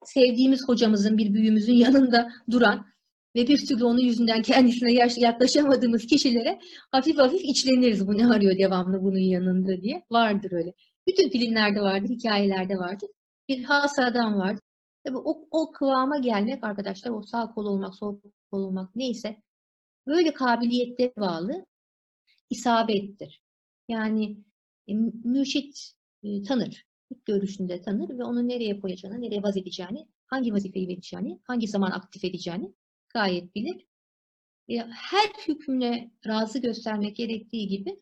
[0.04, 2.86] Sevdiğimiz hocamızın, bir büyüğümüzün yanında duran
[3.36, 6.58] ve bir türlü onun yüzünden kendisine yaklaşamadığımız kişilere
[6.92, 8.06] hafif hafif içleniriz.
[8.06, 10.02] Bu ne arıyor devamlı bunun yanında diye.
[10.10, 10.72] Vardır öyle.
[11.08, 13.08] Bütün filmlerde vardır, hikayelerde vardır
[13.50, 14.56] bir has adam var.
[15.04, 19.42] Tabii o, o kıvama gelmek arkadaşlar, o sağ kol olmak, sol kol olmak neyse
[20.06, 21.66] böyle kabiliyette bağlı
[22.50, 23.42] isabettir.
[23.88, 24.36] Yani
[24.88, 30.54] e, mürşit e, tanır, ilk görüşünde tanır ve onu nereye koyacağını, nereye vaz edeceğini, hangi
[30.54, 32.74] vazifeyi vereceğini, hangi zaman aktif edeceğini
[33.08, 33.86] gayet bilir.
[34.68, 38.00] E, her hükmüne razı göstermek gerektiği gibi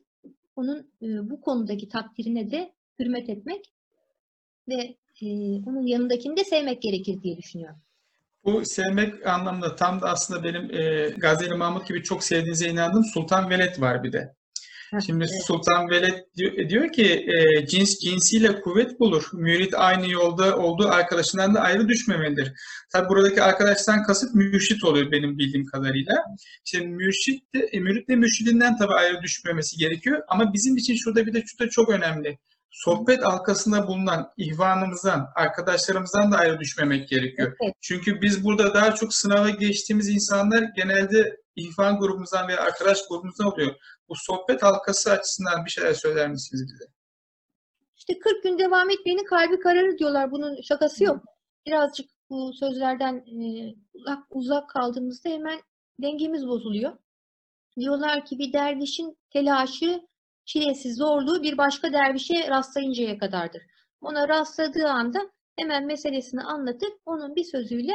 [0.57, 3.73] onun e, bu konudaki takdirine de hürmet etmek
[4.69, 5.27] ve e,
[5.67, 7.79] onun yanındakini de sevmek gerekir diye düşünüyorum.
[8.45, 13.51] Bu sevmek anlamında tam da aslında benim e, Gazeli Mahmut gibi çok sevdiğinize inandığım Sultan
[13.51, 14.35] Veled var bir de.
[15.07, 15.45] Şimdi evet.
[15.47, 19.29] Sultan Veled diyor, diyor ki e, cins cinsiyle kuvvet bulur.
[19.33, 22.53] Mürit aynı yolda olduğu arkadaşından da ayrı düşmemelidir.
[22.93, 26.15] Tabi buradaki arkadaştan kasıt mürşit oluyor benim bildiğim kadarıyla.
[26.65, 30.23] Şimdi mürşit de, e, mürit de mürşidinden tabi ayrı düşmemesi gerekiyor.
[30.29, 32.39] Ama bizim için şurada bir de şu da çok önemli
[32.71, 37.57] sohbet halkasında bulunan ihvanımızdan, arkadaşlarımızdan da ayrı düşmemek gerekiyor.
[37.61, 37.75] Evet.
[37.81, 43.75] Çünkü biz burada daha çok sınava geçtiğimiz insanlar genelde ihvan grubumuzdan veya arkadaş grubumuzdan oluyor.
[44.09, 46.85] Bu sohbet halkası açısından bir şeyler söyler misiniz bize?
[47.97, 50.31] İşte 40 gün devam etmeyenin kalbi kararır diyorlar.
[50.31, 51.25] Bunun şakası yok.
[51.67, 55.61] Birazcık bu sözlerden e, uzak, uzak kaldığımızda hemen
[56.03, 56.93] dengemiz bozuluyor.
[57.79, 60.09] Diyorlar ki bir dervişin telaşı
[60.49, 63.63] çilesi, zorluğu bir başka dervişe rastlayıncaya kadardır.
[64.01, 67.93] Ona rastladığı anda hemen meselesini anlatıp onun bir sözüyle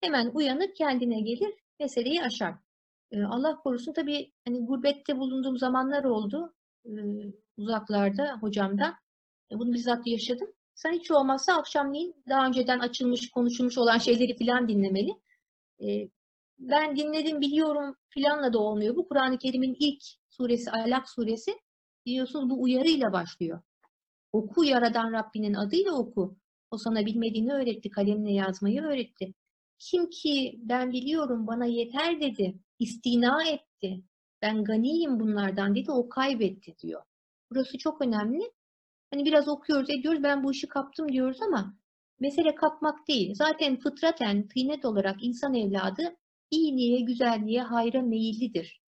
[0.00, 2.54] hemen uyanıp kendine gelir, meseleyi aşar.
[3.10, 6.90] Ee, Allah korusun tabii hani gurbette bulunduğum zamanlar oldu e,
[7.56, 8.94] uzaklarda hocamdan.
[9.52, 10.48] E, bunu bizzat yaşadım.
[10.74, 15.10] Sen hiç olmazsa akşamleyin daha önceden açılmış, konuşulmuş olan şeyleri filan dinlemeli.
[15.80, 16.08] E,
[16.58, 18.96] ben dinledim, biliyorum filanla da olmuyor.
[18.96, 21.58] Bu Kur'an-ı Kerim'in ilk suresi, Alak suresi
[22.06, 23.60] biliyorsunuz bu uyarıyla başlıyor.
[24.32, 26.36] Oku yaradan Rabbinin adıyla oku.
[26.70, 29.34] O sana bilmediğini öğretti, kalemle yazmayı öğretti.
[29.78, 34.02] Kim ki ben biliyorum bana yeter dedi, istina etti.
[34.42, 37.02] Ben ganiyim bunlardan dedi, o kaybetti diyor.
[37.50, 38.52] Burası çok önemli.
[39.10, 41.76] Hani biraz okuyoruz, ediyoruz, ben bu işi kaptım diyoruz ama
[42.20, 43.34] mesele kapmak değil.
[43.34, 46.16] Zaten fıtraten, tıynet olarak insan evladı
[46.50, 48.82] iyiliğe, güzelliğe, hayra meyillidir.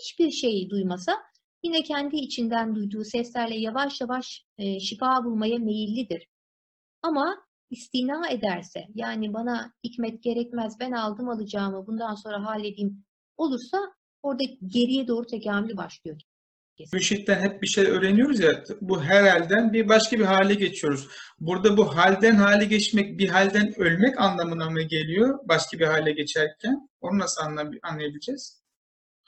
[0.00, 1.12] Hiçbir şey duymasa
[1.62, 6.28] yine kendi içinden duyduğu seslerle yavaş yavaş e, şifa bulmaya meyillidir.
[7.02, 7.36] Ama
[7.70, 13.04] istina ederse, yani bana hikmet gerekmez, ben aldım alacağımı, bundan sonra halledeyim
[13.36, 13.78] olursa
[14.22, 16.20] orada geriye doğru tekamül başlıyor.
[16.92, 21.08] Mürşitten hep bir şey öğreniyoruz ya, bu her halden bir başka bir hale geçiyoruz.
[21.40, 26.88] Burada bu halden hale geçmek, bir halden ölmek anlamına mı geliyor başka bir hale geçerken?
[27.00, 28.61] Onu nasıl anlay- anlayabileceğiz?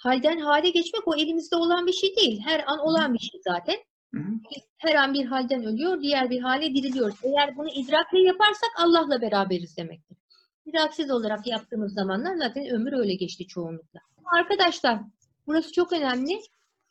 [0.04, 2.40] Halden hale geçmek o elimizde olan bir şey değil.
[2.44, 3.76] Her an olan bir şey zaten.
[4.14, 4.32] Hı hı.
[4.78, 7.16] Her an bir halden ölüyor, diğer bir hale diriliyoruz.
[7.22, 10.18] Eğer bunu idrakle yaparsak Allah'la beraberiz demektir.
[10.66, 14.00] İdraksiz olarak yaptığımız zamanlar zaten ömür öyle geçti çoğunlukla.
[14.24, 15.00] Arkadaşlar,
[15.46, 16.40] burası çok önemli.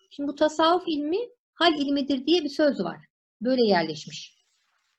[0.10, 1.17] Şimdi bu tasavvuf ilmi
[1.54, 2.97] hal ilmidir diye bir söz var.
[3.41, 4.45] Böyle yerleşmiş.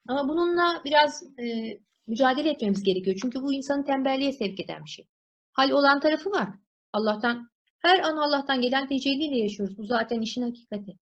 [0.09, 3.17] Ama bununla biraz e, mücadele etmemiz gerekiyor.
[3.23, 5.07] Çünkü bu insanı tembelliğe sevk eden bir şey.
[5.53, 6.49] Hal olan tarafı var.
[6.93, 7.49] Allah'tan,
[7.85, 9.79] her an Allah'tan gelen tecelliyle yaşıyoruz.
[9.79, 10.97] Bu zaten işin hakikati.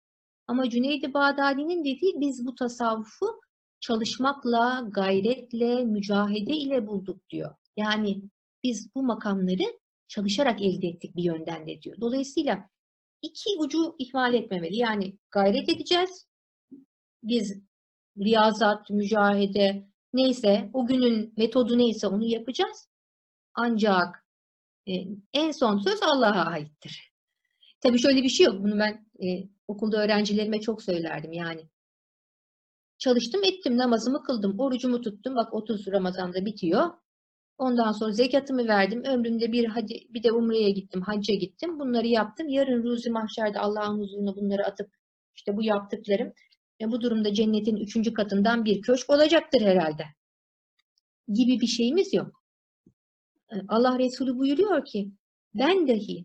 [0.46, 3.40] Ama Cüneyd-i Bağdadi'nin dediği biz bu tasavvufu
[3.80, 7.54] çalışmakla, gayretle, mücahede ile bulduk diyor.
[7.76, 8.22] Yani
[8.64, 11.96] biz bu makamları çalışarak elde ettik bir yönden de diyor.
[12.00, 12.68] Dolayısıyla
[13.22, 14.76] iki ucu ihmal etmemeli.
[14.76, 16.26] Yani gayret edeceğiz.
[17.22, 17.62] Biz
[18.18, 22.88] riyazat, mücahede neyse o günün metodu neyse onu yapacağız.
[23.54, 24.21] Ancak
[25.34, 27.12] en son söz Allah'a aittir.
[27.80, 28.62] Tabii şöyle bir şey yok.
[28.62, 31.32] Bunu ben e, okulda öğrencilerime çok söylerdim.
[31.32, 31.68] Yani
[32.98, 36.90] çalıştım ettim namazımı kıldım orucumu tuttum bak 30 Ramazan'da bitiyor.
[37.58, 39.04] Ondan sonra zekatımı verdim.
[39.04, 41.78] Ömrümde bir hadi bir de umreye gittim, hacca gittim.
[41.78, 42.48] Bunları yaptım.
[42.48, 44.90] Yarın ruzi mahşerde Allah'ın huzuruna bunları atıp
[45.34, 46.32] işte bu yaptıklarım
[46.80, 50.04] e, bu durumda cennetin üçüncü katından bir köşk olacaktır herhalde.
[51.28, 52.41] Gibi bir şeyimiz yok.
[53.52, 55.12] E, Allah Resulü buyuruyor ki
[55.54, 56.24] ben dahi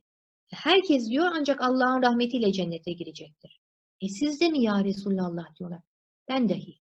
[0.51, 3.59] herkes diyor ancak Allah'ın rahmetiyle cennete girecektir.
[4.01, 5.81] E siz de mi ya Resulallah diyorlar.
[6.29, 6.79] Ben dahi.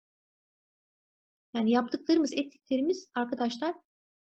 [1.55, 3.75] Yani yaptıklarımız, ettiklerimiz arkadaşlar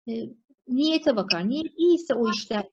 [0.09, 0.29] e,
[0.67, 1.49] niyete bakar.
[1.49, 2.69] Niyet iyiyse o işler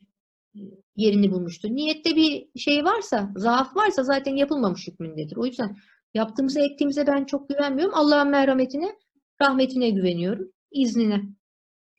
[0.54, 0.60] e,
[0.96, 1.70] yerini bulmuştur.
[1.70, 5.36] Niyette bir şey varsa, zaaf varsa zaten yapılmamış hükmündedir.
[5.36, 5.76] O yüzden
[6.14, 7.94] yaptığımıza, ettiğimize ben çok güvenmiyorum.
[7.94, 8.96] Allah'ın merhametine,
[9.42, 10.52] rahmetine güveniyorum.
[10.70, 11.22] iznine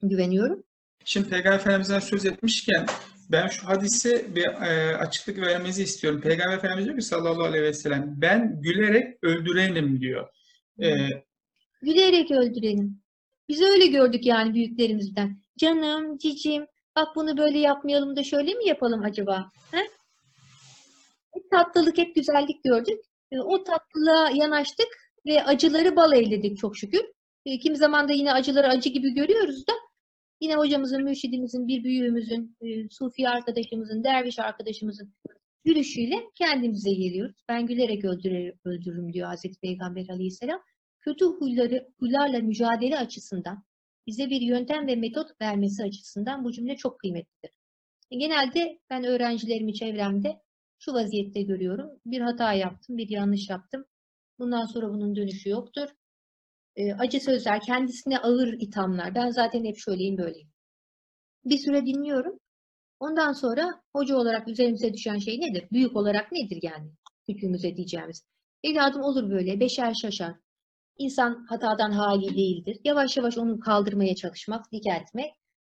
[0.02, 0.64] güveniyorum.
[1.10, 2.86] Şimdi Peygamber Efendimiz'den söz etmişken
[3.32, 6.22] ben şu hadise bir e, açıklık vermenizi istiyorum.
[6.22, 10.28] Peygamber Efendimiz diyor ki sallallahu aleyhi ve sellem ben gülerek öldürenim diyor.
[10.82, 10.96] E,
[11.82, 13.02] Gülerek öldürelim.
[13.50, 15.42] Biz öyle gördük yani büyüklerimizden.
[15.60, 16.66] Canım, cicim,
[16.96, 19.50] bak bunu böyle yapmayalım da şöyle mi yapalım acaba?
[19.72, 19.82] He?
[21.34, 23.00] Hep tatlılık, hep güzellik gördük.
[23.32, 24.88] E, O tatlılığa yanaştık
[25.26, 27.02] ve acıları bal eyledik çok şükür.
[27.46, 29.74] E, Kimi zaman da yine acıları acı gibi görüyoruz da
[30.42, 35.14] yine hocamızın, mürşidimizin, bir büyüğümüzün, e, sufi arkadaşımızın, derviş arkadaşımızın
[35.66, 37.36] gülüşüyle kendimize geliyoruz.
[37.50, 40.62] Ben gülerek öldürür, öldürürüm diyor Hazreti Peygamber Aleyhisselam
[41.02, 43.64] kötü huyları, huylarla mücadele açısından
[44.08, 47.52] bize bir yöntem ve metot vermesi açısından bu cümle çok kıymetlidir.
[48.12, 50.42] E, Genelde ben öğrencilerimi çevremde
[50.80, 51.90] şu vaziyette görüyorum.
[52.06, 53.86] Bir hata yaptım, bir yanlış yaptım.
[54.40, 55.90] Bundan sonra bunun dönüşü yoktur.
[56.78, 59.16] E, acı sözler, kendisine ağır ithamlar.
[59.16, 60.50] Ben zaten hep şöyleyim böyleyim.
[61.46, 62.40] Bir süre dinliyorum.
[63.00, 65.68] Ondan sonra hoca olarak üzerimize düşen şey nedir?
[65.72, 66.92] Büyük olarak nedir yani?
[67.30, 68.24] Hükmümüze diyeceğimiz.
[68.64, 70.36] Evladım olur böyle, beşer şaşar.
[70.98, 72.78] İnsan hatadan hali değildir.
[72.84, 75.32] Yavaş yavaş onu kaldırmaya çalışmak, dikeltmek.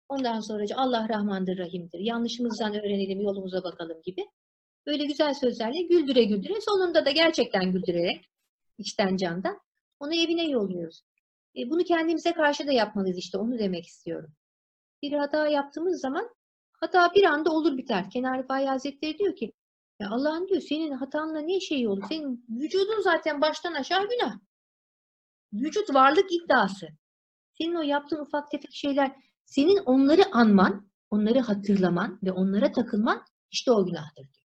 [0.10, 2.00] Ondan sonra Allah Rahmandır, Rahim'dir.
[2.00, 4.22] Yanlışımızdan öğrenelim, yolumuza bakalım gibi.
[4.86, 8.26] Böyle güzel sözlerle güldüre güldüre, sonunda da gerçekten güldürerek,
[8.78, 9.60] içten candan
[10.04, 11.04] onu evine yolluyoruz.
[11.58, 14.34] E, bunu kendimize karşı da yapmalıyız işte, onu demek istiyorum.
[15.02, 16.30] Bir hata yaptığımız zaman
[16.74, 18.10] hata bir anda olur biter.
[18.10, 19.54] Kenar Rifai Hazretleri diyor ki,
[20.00, 22.04] ya Allah'ın diyor senin hatanla ne şey olur?
[22.10, 24.40] Senin vücudun zaten baştan aşağı günah
[25.54, 26.88] vücut varlık iddiası.
[27.58, 29.12] Senin o yaptığın ufak tefek şeyler,
[29.46, 34.46] senin onları anman, onları hatırlaman ve onlara takılman işte o günahtır diyor.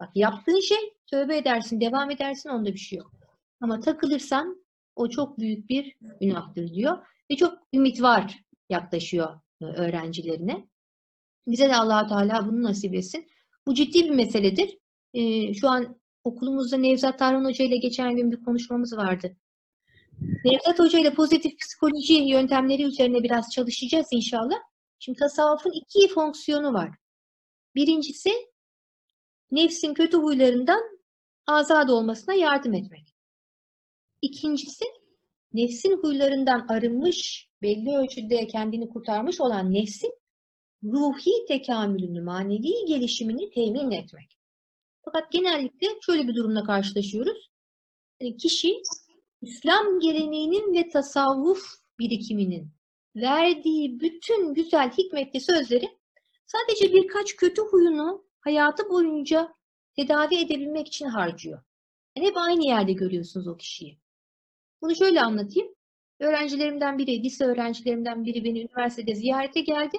[0.00, 3.12] Bak yaptığın şey tövbe edersin, devam edersin onda bir şey yok.
[3.60, 4.65] Ama takılırsan
[4.96, 7.06] o çok büyük bir günahtır diyor.
[7.30, 10.68] Ve çok ümit var yaklaşıyor e, öğrencilerine.
[11.46, 13.26] Bize de allah Teala bunu nasip etsin.
[13.66, 14.78] Bu ciddi bir meseledir.
[15.14, 19.36] E, şu an okulumuzda Nevzat Tarhan Hoca ile geçen gün bir konuşmamız vardı.
[20.44, 24.56] Nevzat Hoca ile pozitif psikoloji yöntemleri üzerine biraz çalışacağız inşallah.
[24.98, 26.90] Şimdi tasavvufun iki fonksiyonu var.
[27.74, 28.30] Birincisi
[29.50, 30.82] nefsin kötü huylarından
[31.46, 33.15] azad olmasına yardım etmek.
[34.22, 34.84] İkincisi
[35.52, 40.12] nefsin huylarından arınmış, belli ölçüde kendini kurtarmış olan nefsin
[40.84, 44.38] ruhi tekamülünü, manevi gelişimini temin etmek.
[45.04, 47.50] Fakat genellikle şöyle bir durumla karşılaşıyoruz.
[48.20, 48.82] Yani kişi
[49.42, 51.62] İslam geleneğinin ve tasavvuf
[51.98, 52.70] birikiminin
[53.16, 55.88] verdiği bütün güzel hikmetli sözleri
[56.46, 59.54] sadece birkaç kötü huyunu hayatı boyunca
[59.96, 61.62] tedavi edebilmek için harcıyor.
[62.16, 63.98] Yani hep aynı yerde görüyorsunuz o kişiyi.
[64.82, 65.74] Bunu şöyle anlatayım.
[66.20, 69.98] Öğrencilerimden biri, lise öğrencilerimden biri beni üniversitede ziyarete geldi.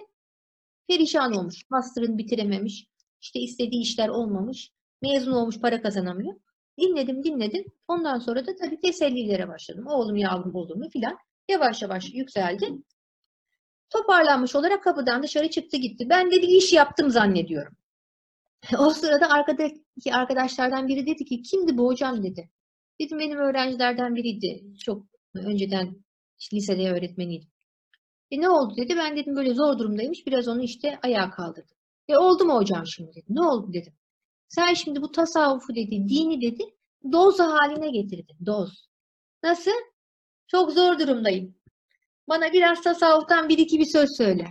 [0.88, 1.64] Perişan olmuş.
[1.70, 2.88] Master'ını bitirememiş.
[3.22, 4.72] İşte istediği işler olmamış.
[5.02, 6.34] Mezun olmuş, para kazanamıyor.
[6.80, 7.66] Dinledim, dinledim.
[7.88, 9.88] Ondan sonra da tabii tesellilere başladım.
[9.88, 11.18] Oğlum yavrum olur mu filan.
[11.50, 12.70] Yavaş yavaş yükseldi.
[13.90, 16.10] Toparlanmış olarak kapıdan dışarı çıktı gitti.
[16.10, 17.74] Ben dedi iş yaptım zannediyorum.
[18.80, 22.50] O sırada arkadaki arkadaşlardan biri dedi ki kimdi bu hocam dedi.
[23.00, 24.64] Dedim benim öğrencilerden biriydi.
[24.80, 25.04] Çok
[25.36, 25.96] önceden
[26.40, 27.50] işte lisede öğretmeniydim.
[28.32, 28.96] E ne oldu dedi.
[28.98, 30.28] Ben dedim böyle zor durumdaymış.
[30.28, 31.78] Biraz onu işte ayağa kaldırdım.
[32.08, 33.26] E oldu mu hocam şimdi dedi.
[33.30, 33.94] Ne oldu dedim.
[34.50, 36.64] Sen şimdi bu tasavvufu dedi, dini dedi,
[37.12, 38.46] doz haline getirdin.
[38.46, 38.88] Doz.
[39.44, 39.72] Nasıl?
[40.48, 41.56] Çok zor durumdayım.
[42.28, 44.46] Bana biraz tasavvuftan bir iki bir söz söyle.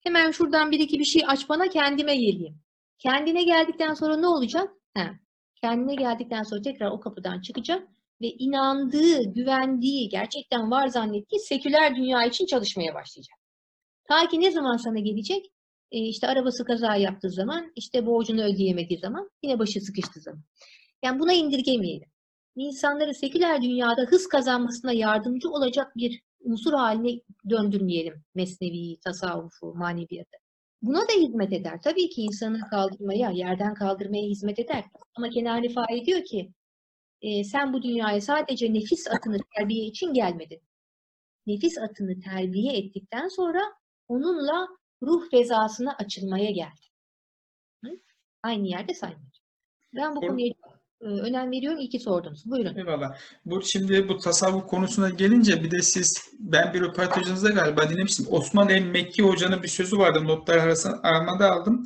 [0.00, 2.60] Hemen şuradan bir iki bir şey aç bana kendime geleyim.
[2.98, 4.70] Kendine geldikten sonra ne olacak?
[4.94, 5.25] He.
[5.62, 7.88] Kendine geldikten sonra tekrar o kapıdan çıkacak
[8.20, 13.38] ve inandığı, güvendiği, gerçekten var zannettiği seküler dünya için çalışmaya başlayacak.
[14.08, 15.46] Ta ki ne zaman sana gelecek?
[15.92, 20.42] E işte arabası kaza yaptığı zaman, işte borcunu ödeyemediği zaman, yine başı sıkıştığı zaman.
[21.04, 22.08] Yani buna indirgemeyelim.
[22.56, 30.45] İnsanları seküler dünyada hız kazanmasına yardımcı olacak bir unsur haline döndürmeyelim mesnevi, tasavvufu, maneviyatı.
[30.86, 31.82] Buna da hizmet eder.
[31.82, 34.84] Tabii ki insanı kaldırmaya, yerden kaldırmaya hizmet eder.
[35.14, 36.52] Ama Kenar Rifai diyor ki,
[37.22, 40.62] e, sen bu dünyaya sadece nefis atını terbiye için gelmedin.
[41.46, 43.62] Nefis atını terbiye ettikten sonra
[44.08, 44.68] onunla
[45.02, 46.90] ruh fezasına açılmaya geldin.
[47.84, 47.90] Hı?
[48.42, 49.46] Aynı yerde saymayacağım.
[49.94, 50.46] Ben bu konuya
[51.00, 51.78] önem veriyorum.
[51.78, 52.42] İyi ki sordunuz.
[52.46, 52.76] Buyurun.
[52.76, 53.18] Eyvallah.
[53.44, 58.26] Bu şimdi bu tasavvuf konusuna gelince bir de siz ben bir röportajınızda galiba dinlemiştim.
[58.30, 60.24] Osman el Mekki hocanın bir sözü vardı.
[60.24, 61.84] Notlar arasında aramada aldım.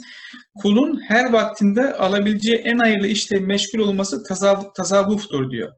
[0.55, 5.73] Kulun her vaktinde alabileceği en hayırlı işle meşgul olması tasavvuf, tasavvuftur diyor.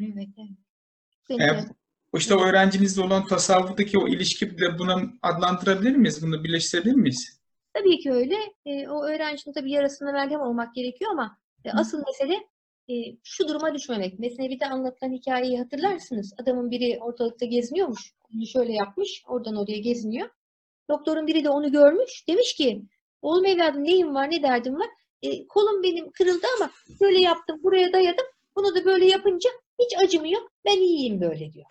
[0.00, 1.40] Evet, evet.
[1.40, 1.76] Enteresan.
[2.16, 6.22] İşte o öğrencinizle olan tasavvuftaki o ilişki de buna adlandırabilir miyiz?
[6.22, 7.40] Bunu birleştirebilir miyiz?
[7.74, 8.36] Tabii ki öyle.
[8.66, 12.51] E, o öğrencinin tabii yarasına merhem olmak gerekiyor ama e, asıl mesele
[12.92, 14.18] e, şu duruma düşmemek.
[14.18, 16.34] Mesnevi'de anlatılan hikayeyi hatırlarsınız.
[16.42, 18.12] Adamın biri ortalıkta geziniyormuş.
[18.34, 19.22] Onu şöyle yapmış.
[19.28, 20.28] Oradan oraya geziniyor.
[20.90, 22.28] Doktorun biri de onu görmüş.
[22.28, 22.82] Demiş ki
[23.22, 24.88] oğlum evladım neyin var ne derdim var?
[25.22, 28.26] E, kolum benim kırıldı ama böyle yaptım buraya dayadım.
[28.56, 29.50] Bunu da böyle yapınca
[29.82, 30.52] hiç acımı yok.
[30.64, 31.66] Ben iyiyim böyle diyor.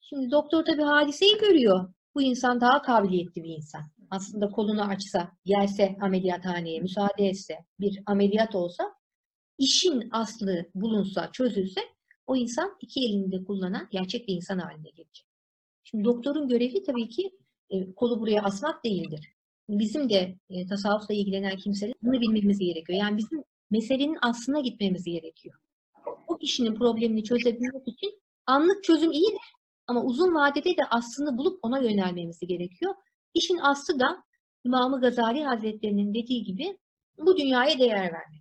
[0.00, 1.92] Şimdi doktor tabii hadiseyi görüyor.
[2.14, 3.82] Bu insan daha kabiliyetli bir insan.
[4.10, 8.94] Aslında kolunu açsa, gelse ameliyathaneye, müsaade etse, bir ameliyat olsa,
[9.60, 11.80] işin aslı bulunsa, çözülse,
[12.26, 15.26] o insan iki elini de kullanan gerçek bir insan haline gelecek.
[15.84, 17.30] Şimdi doktorun görevi tabii ki
[17.70, 19.28] e, kolu buraya asmak değildir.
[19.68, 22.98] Bizim de e, tasavvufla ilgilenen kimseler bunu bilmemiz gerekiyor.
[22.98, 25.54] Yani bizim meselenin aslına gitmemiz gerekiyor.
[26.28, 29.40] O kişinin problemini çözebilmek için anlık çözüm iyidir.
[29.86, 32.94] Ama uzun vadede de aslını bulup ona yönelmemiz gerekiyor.
[33.34, 34.24] İşin aslı da
[34.64, 36.78] İmam-ı Gazali Hazretleri'nin dediği gibi
[37.18, 38.39] bu dünyaya değer vermektir.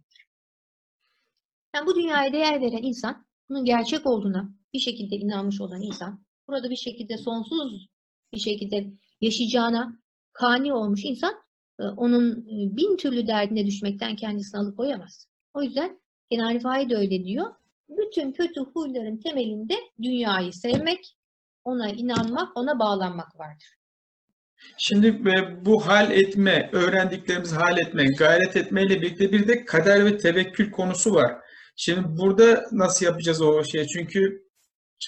[1.76, 6.70] Yani bu dünyaya değer veren insan, bunun gerçek olduğuna bir şekilde inanmış olan insan, burada
[6.70, 7.88] bir şekilde sonsuz
[8.34, 8.88] bir şekilde
[9.22, 10.00] yaşayacağına
[10.34, 11.34] kani olmuş insan,
[11.80, 15.28] e, onun e, bin türlü derdine düşmekten kendisini alıkoyamaz.
[15.54, 16.00] O yüzden
[16.32, 17.46] Kenan Rifai de öyle diyor.
[17.90, 21.16] Bütün kötü huyların temelinde dünyayı sevmek,
[21.64, 23.68] ona inanmak, ona bağlanmak vardır.
[24.78, 30.18] Şimdi e, bu hal etme, öğrendiklerimizi hal etme, gayret etmeyle birlikte bir de kader ve
[30.18, 31.49] tevekkül konusu var.
[31.82, 33.88] Şimdi burada nasıl yapacağız o şeyi?
[33.88, 34.48] Çünkü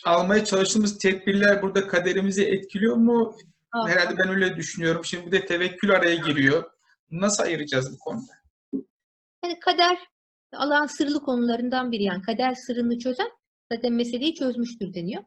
[0.05, 3.35] almaya çalıştığımız tedbirler burada kaderimizi etkiliyor mu?
[3.71, 5.05] Aa, Herhalde ben öyle düşünüyorum.
[5.05, 6.71] Şimdi bir de tevekkül araya giriyor.
[7.11, 8.31] Nasıl ayıracağız bu konuda?
[9.43, 9.97] Yani kader
[10.53, 12.03] Allah'ın sırlı konularından biri.
[12.03, 13.31] Yani kader sırrını çözen
[13.71, 15.23] zaten meseleyi çözmüştür deniyor.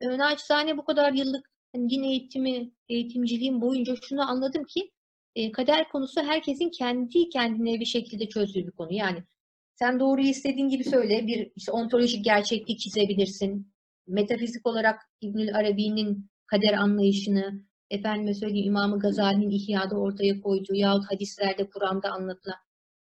[0.00, 4.90] Ee, naçizane bu kadar yıllık hani din eğitimi, eğitimciliğim boyunca şunu anladım ki
[5.36, 8.92] e, kader konusu herkesin kendi kendine bir şekilde çözdüğü bir konu.
[8.92, 9.24] Yani
[9.82, 13.72] sen doğruyu istediğin gibi söyle, bir işte ontolojik gerçeklik çizebilirsin.
[14.06, 21.70] Metafizik olarak İbnül Arabi'nin kader anlayışını, efendime söyleyeyim İmam-ı Gazali'nin İhya'da ortaya koyduğu yahut hadislerde,
[21.70, 22.58] Kur'an'da anlatılan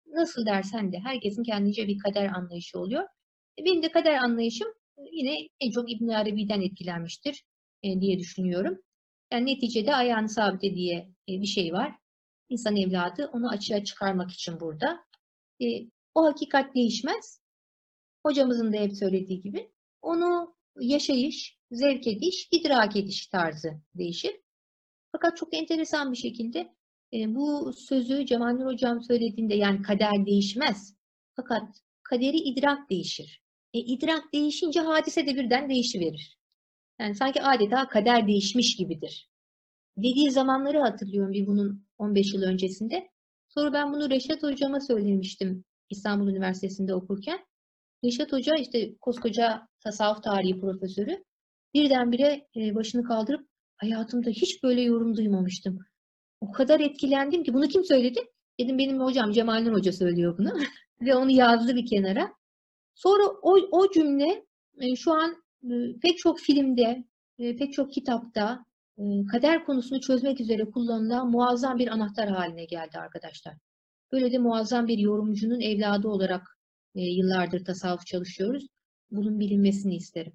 [0.06, 3.02] nasıl dersen de herkesin kendince bir kader anlayışı oluyor.
[3.58, 4.68] E, Benim de kader anlayışım
[5.12, 7.44] yine en çok İbn Arabi'den etkilenmiştir
[7.82, 8.78] e, diye düşünüyorum.
[9.32, 10.96] Yani neticede ayağını sabite diye
[11.28, 11.94] e, bir şey var.
[12.48, 15.04] İnsan evladı onu açığa çıkarmak için burada.
[16.18, 17.40] O hakikat değişmez.
[18.26, 19.70] Hocamızın da hep söylediği gibi.
[20.02, 24.40] Onu yaşayış, zevk ediş, idrak ediş tarzı değişir.
[25.12, 26.74] Fakat çok enteresan bir şekilde
[27.12, 30.96] e, bu sözü Cemal Nur Hocam söylediğinde yani kader değişmez.
[31.36, 33.42] Fakat kaderi idrak değişir.
[33.74, 36.38] E, idrak değişince hadise de birden değişiverir.
[37.00, 39.30] Yani sanki adeta kader değişmiş gibidir.
[39.96, 43.10] Dediği zamanları hatırlıyorum bir bunun 15 yıl öncesinde.
[43.48, 47.38] Sonra ben bunu Reşat Hocama söylemiştim İstanbul Üniversitesi'nde okurken.
[48.04, 51.24] Reşat Hoca işte koskoca tasavvuf tarihi profesörü
[51.74, 55.78] birdenbire e, başını kaldırıp hayatımda hiç böyle yorum duymamıştım.
[56.40, 58.20] O kadar etkilendim ki bunu kim söyledi?
[58.60, 60.52] Dedim benim hocam Cemal Nur Hoca söylüyor bunu.
[61.00, 62.32] Ve onu yazdı bir kenara.
[62.94, 64.44] Sonra o, o cümle
[64.80, 67.04] e, şu an e, pek çok filmde,
[67.38, 68.64] pek çok kitapta
[69.32, 73.54] kader konusunu çözmek üzere kullanılan muazzam bir anahtar haline geldi arkadaşlar.
[74.12, 76.42] Böyle de muazzam bir yorumcunun evladı olarak
[76.94, 78.66] e, yıllardır tasavvuf çalışıyoruz.
[79.10, 80.32] Bunun bilinmesini isterim.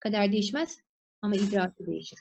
[0.00, 0.78] Kader değişmez
[1.22, 2.18] ama idrakı değişir.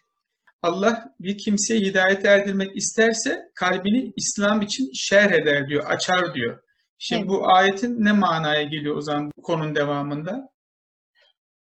[0.61, 6.63] Allah bir kimseye hidayet erdirmek isterse kalbini İslam için şerh eder diyor, açar diyor.
[6.97, 7.29] Şimdi Evet.
[7.29, 10.49] bu ayetin ne manaya geliyor o zaman bu konunun devamında?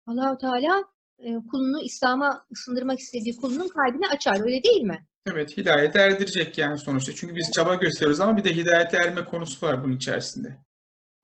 [0.08, 0.84] Allahu Teala
[1.20, 4.42] e, kulunu İslam'a ısındırmak istediği kulunun kalbini açar.
[4.46, 5.08] Öyle değil mi?
[5.32, 7.12] Evet, hidayete erdirecek yani sonuçta.
[7.16, 10.58] Çünkü biz çaba gösteriyoruz ama bir de hidayete erme konusu var bunun içerisinde.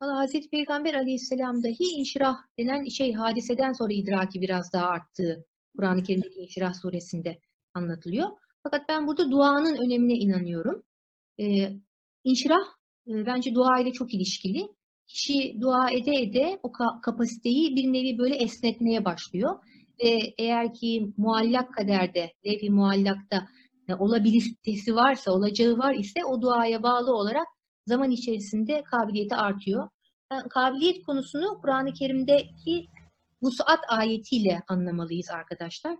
[0.02, 5.46] Valla Hazreti Peygamber Aleyhisselam dahi inşirah denen şey hadiseden sonra idraki biraz daha arttığı
[5.78, 7.40] Kur'an-ı Kerim'deki İnşirah suresinde
[7.74, 8.28] anlatılıyor.
[8.64, 10.84] Fakat ben burada duanın önemine inanıyorum.
[11.40, 11.70] Ee,
[12.24, 12.66] inşirah
[13.08, 14.68] e, bence dua ile çok ilişkili.
[15.08, 19.60] Kişi dua ede ede o ka- kapasiteyi bir nevi böyle esnetmeye başlıyor.
[20.04, 23.48] Ve eğer ki muallak kaderde, levh-i muallakta
[23.96, 27.48] olabilitesi varsa, olacağı var ise o duaya bağlı olarak
[27.88, 29.90] zaman içerisinde kabiliyeti artıyor.
[30.32, 32.88] Yani kabiliyet konusunu Kur'an-ı Kerim'deki
[33.42, 35.98] vusat ayetiyle anlamalıyız arkadaşlar.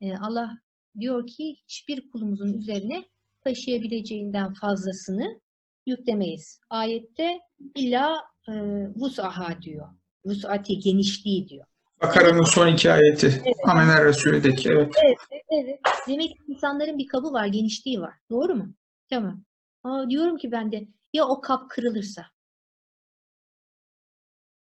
[0.00, 0.58] Ee, Allah
[1.00, 3.04] diyor ki hiçbir kulumuzun üzerine
[3.44, 5.40] taşıyabileceğinden fazlasını
[5.86, 6.60] yüklemeyiz.
[6.70, 7.40] Ayette
[7.74, 8.52] illa e,
[8.96, 9.88] vus'aha diyor.
[10.24, 11.66] Vus'ati genişliği diyor.
[12.04, 13.42] Bakara'nın son iki ayeti.
[13.64, 14.68] Amener Resulü'deki.
[14.68, 14.94] Evet.
[15.04, 15.18] Evet,
[15.50, 15.80] evet.
[16.08, 18.14] Demek ki insanların bir kabı var, genişliği var.
[18.30, 18.74] Doğru mu?
[19.10, 19.44] Tamam.
[19.84, 22.26] Aa, diyorum ki ben de ya o kap kırılırsa?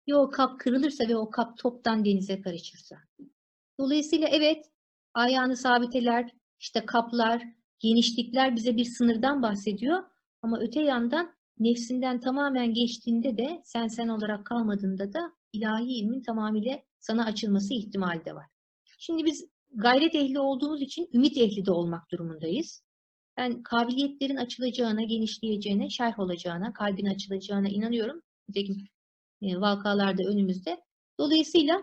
[0.07, 2.97] Ya o kap kırılırsa ve o kap toptan denize karışırsa?
[3.81, 4.71] Dolayısıyla evet,
[5.15, 7.43] ayağını sabiteler, işte kaplar,
[7.79, 10.03] genişlikler bize bir sınırdan bahsediyor.
[10.43, 16.79] Ama öte yandan nefsinden tamamen geçtiğinde de sen sen olarak kalmadığında da ilahi ilmin tamamıyla
[17.07, 18.47] sana açılması ihtimali de var.
[18.99, 19.45] Şimdi biz
[19.75, 22.83] gayret ehli olduğumuz için ümit ehli de olmak durumundayız.
[23.37, 28.23] Ben kabiliyetlerin açılacağına, genişleyeceğine, şerh olacağına, kalbin açılacağına inanıyorum.
[28.49, 28.77] Nitekim
[29.43, 30.81] e, vakalarda önümüzde.
[31.19, 31.83] Dolayısıyla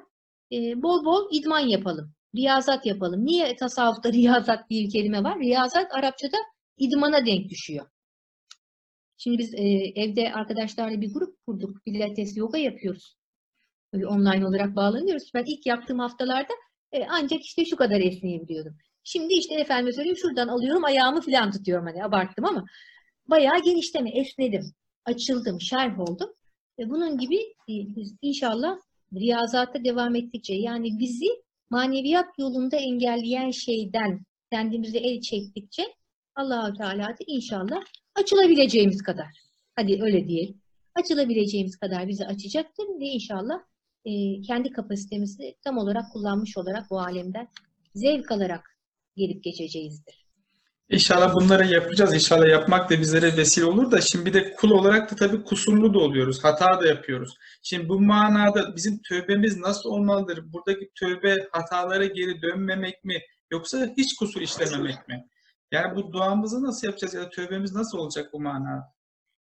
[0.51, 2.13] e, bol bol idman yapalım.
[2.35, 3.25] Riyazat yapalım.
[3.25, 5.39] Niye tasavvufta riyazat diye bir kelime var?
[5.39, 6.37] Riyazat Arapçada
[6.77, 7.87] idmana denk düşüyor.
[9.17, 9.61] Şimdi biz e,
[9.95, 11.83] evde arkadaşlarla bir grup kurduk.
[11.85, 13.20] Pilates, yoga yapıyoruz.
[13.93, 15.31] Online olarak bağlanıyoruz.
[15.33, 16.53] Ben ilk yaptığım haftalarda
[16.91, 18.77] e, ancak işte şu kadar esneyebiliyordum.
[19.03, 22.65] Şimdi işte efendim söyleyeyim şuradan alıyorum ayağımı falan tutuyorum hani abarttım ama
[23.27, 24.73] bayağı genişleme, esnedim,
[25.05, 26.29] açıldım, şerh oldum.
[26.79, 27.37] Ve bunun gibi
[27.69, 27.73] e,
[28.21, 28.77] inşallah
[29.13, 31.27] riyazata devam ettikçe yani bizi
[31.69, 35.83] maneviyat yolunda engelleyen şeyden kendimize el çektikçe
[36.35, 37.83] Allahu Teala da inşallah
[38.15, 39.27] açılabileceğimiz kadar.
[39.75, 40.61] Hadi öyle diyelim.
[40.95, 43.59] Açılabileceğimiz kadar bizi açacaktır ve inşallah
[44.05, 47.47] e, kendi kapasitemizi tam olarak kullanmış olarak bu alemden
[47.95, 48.77] zevk alarak
[49.15, 50.21] gelip geçeceğizdir.
[50.89, 52.13] İnşallah bunları yapacağız.
[52.13, 55.93] İnşallah yapmak da bizlere vesile olur da şimdi bir de kul olarak da tabii kusurlu
[55.93, 56.43] da oluyoruz.
[56.43, 57.37] Hata da yapıyoruz.
[57.63, 60.53] Şimdi bu manada bizim tövbemiz nasıl olmalıdır?
[60.53, 63.21] Buradaki tövbe hatalara geri dönmemek mi?
[63.51, 65.27] Yoksa hiç kusur işlememek mi?
[65.71, 68.93] Yani bu duamızı nasıl yapacağız ya da tövbemiz nasıl olacak bu manada?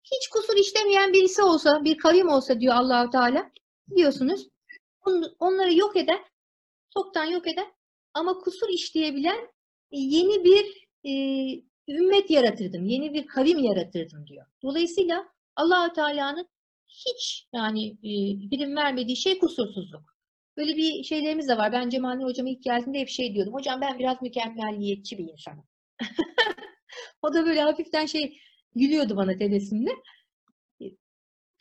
[0.04, 3.50] Hiç kusur işlemeyen birisi olsa, bir kavim olsa diyor Allahu Teala,
[3.96, 4.48] diyorsunuz.
[5.06, 6.20] on- Onları yok eder,
[6.94, 7.66] çoktan yok eder.
[8.14, 9.38] Ama kusur işleyebilen
[9.92, 11.12] e, yeni bir e,
[11.88, 14.46] ümmet yaratırdım, yeni bir kavim yaratırdım diyor.
[14.62, 16.48] Dolayısıyla Allahu Teala'nın
[16.88, 18.10] hiç yani e,
[18.50, 20.16] birim vermediği şey kusursuzluk.
[20.56, 21.72] Böyle bir şeylerimiz de var.
[21.72, 23.54] Ben Cemal hocama ilk geldiğinde hep şey diyordum.
[23.54, 25.64] Hocam ben biraz mükemmelliyetçi bir insanım.
[27.22, 28.38] o da böyle hafiften şey
[28.74, 29.90] gülüyordu bana tebessümle.
[30.80, 30.84] E,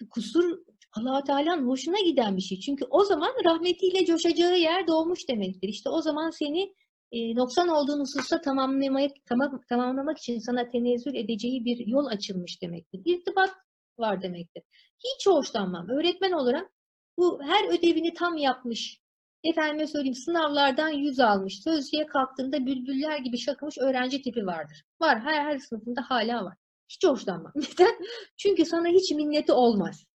[0.09, 0.59] Kusur
[0.97, 2.59] allah Teala'nın hoşuna giden bir şey.
[2.59, 5.67] Çünkü o zaman rahmetiyle coşacağı yer doğmuş demektir.
[5.67, 6.73] İşte o zaman seni
[7.11, 13.01] e, noksan olduğun hususta tamamlamak, tamam, tamamlamak için sana tenezzül edeceği bir yol açılmış demektir.
[13.05, 13.49] İrtibat
[13.97, 14.63] var demektir.
[14.99, 15.89] Hiç hoşlanmam.
[15.89, 16.71] Öğretmen olarak
[17.17, 18.99] bu her ödevini tam yapmış,
[19.43, 24.83] efendime söyleyeyim sınavlardan yüz almış, sözlüğe kalktığında bülbüller gibi şakımış öğrenci tipi vardır.
[25.01, 26.57] Var, her, her sınıfında hala var.
[26.89, 27.51] Hiç hoşlanmam.
[27.55, 27.95] Neden?
[28.37, 30.05] Çünkü sana hiç minneti olmaz.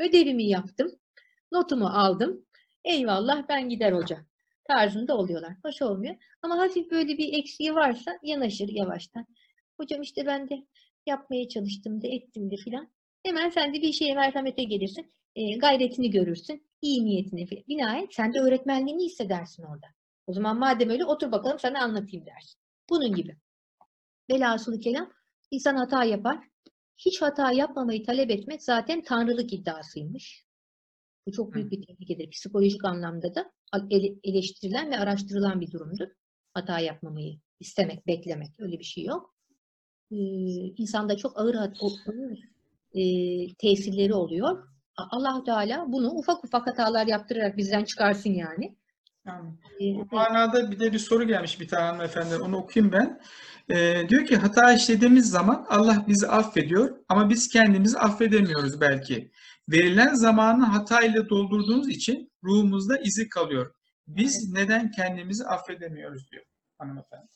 [0.00, 0.92] Ödevimi yaptım,
[1.52, 2.46] notumu aldım,
[2.84, 4.26] eyvallah ben gider hoca
[4.68, 5.52] tarzında oluyorlar.
[5.64, 6.16] Hoş olmuyor.
[6.42, 9.26] Ama hafif böyle bir eksiği varsa yanaşır yavaştan.
[9.76, 10.66] Hocam işte ben de
[11.06, 12.88] yapmaya çalıştım da ettim de filan.
[13.22, 15.12] Hemen sen de bir şeye merhamete gelirsin.
[15.36, 16.68] E, gayretini görürsün.
[16.82, 17.64] iyi niyetini filan.
[17.68, 19.86] Binaen sen de öğretmenliğini hissedersin orada.
[20.26, 22.60] O zaman madem öyle otur bakalım sana anlatayım dersin.
[22.90, 23.36] Bunun gibi.
[24.30, 25.12] Velhasılı kelam
[25.50, 26.38] insan hata yapar.
[26.98, 30.44] Hiç hata yapmamayı talep etmek zaten tanrılık iddiasıymış.
[31.26, 32.30] Bu çok büyük bir tehlikedir.
[32.30, 33.52] Psikolojik anlamda da
[33.90, 36.08] ele- eleştirilen ve araştırılan bir durumdur.
[36.54, 39.34] Hata yapmamayı istemek, beklemek öyle bir şey yok.
[40.10, 40.16] Ee,
[40.76, 41.72] insanda çok ağır, ağır
[42.94, 43.02] e,
[43.54, 44.68] tesirleri oluyor.
[44.96, 48.76] Allah Teala bunu ufak ufak hatalar yaptırarak bizden çıkarsın yani.
[49.28, 49.50] Yani
[49.80, 52.40] Ee, bu manada bir de bir soru gelmiş bir tane hanımefendiden.
[52.40, 53.20] Onu okuyayım ben.
[53.70, 59.30] Ee, diyor ki hata işlediğimiz zaman Allah bizi affediyor ama biz kendimizi affedemiyoruz belki.
[59.68, 63.74] Verilen zamanı hatayla doldurduğumuz için ruhumuzda izi kalıyor.
[64.06, 66.44] Biz neden kendimizi affedemiyoruz diyor
[66.78, 67.26] hanımefendi.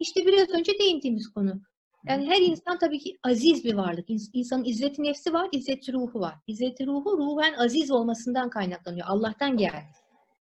[0.00, 1.60] İşte biraz önce değindiğimiz konu.
[2.08, 4.08] Yani her insan tabii ki aziz bir varlık.
[4.10, 6.34] İns- İnsanın izzeti nefsi var, izzeti ruhu var.
[6.46, 9.06] İzzeti ruhu ruhen aziz olmasından kaynaklanıyor.
[9.10, 9.84] Allah'tan geldi.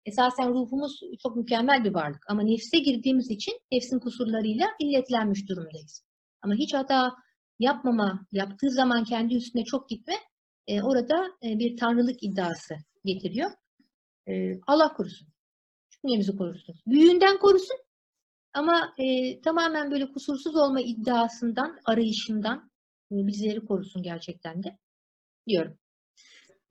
[0.06, 2.24] Esasen ruhumuz çok mükemmel bir varlık.
[2.30, 6.04] Ama nefse girdiğimiz için nefsin kusurlarıyla illetlenmiş durumdayız.
[6.42, 7.14] Ama hiç hata
[7.60, 10.14] yapmama, yaptığı zaman kendi üstüne çok gitme
[10.68, 12.76] e, orada e, bir tanrılık iddiası
[13.06, 13.52] getiriyor.
[14.28, 15.28] E, Allah korusun.
[15.90, 16.76] Cümlemizi korusun.
[16.88, 17.78] Büyüğünden korusun.
[18.54, 22.72] Ama e, tamamen böyle kusursuz olma iddiasından, arayışından
[23.12, 24.78] e, bizleri korusun gerçekten de
[25.48, 25.78] diyorum.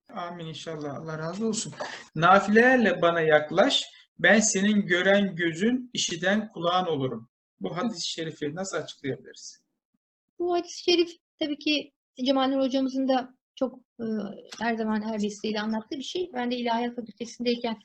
[0.08, 0.94] Amin inşallah.
[0.94, 1.72] Allah razı olsun.
[2.14, 3.84] Nafilelerle bana yaklaş.
[4.18, 7.28] Ben senin gören gözün, işiten kulağın olurum.
[7.60, 9.62] Bu hadis-i şerifi nasıl açıklayabiliriz?
[10.38, 11.92] Bu hadis-i şerif tabii ki
[12.26, 14.04] Cemal Nur hocamızın da çok e,
[14.60, 16.30] her zaman her vesileyle anlattığı bir şey.
[16.34, 17.78] Ben de İlahiyat Fakültesindeyken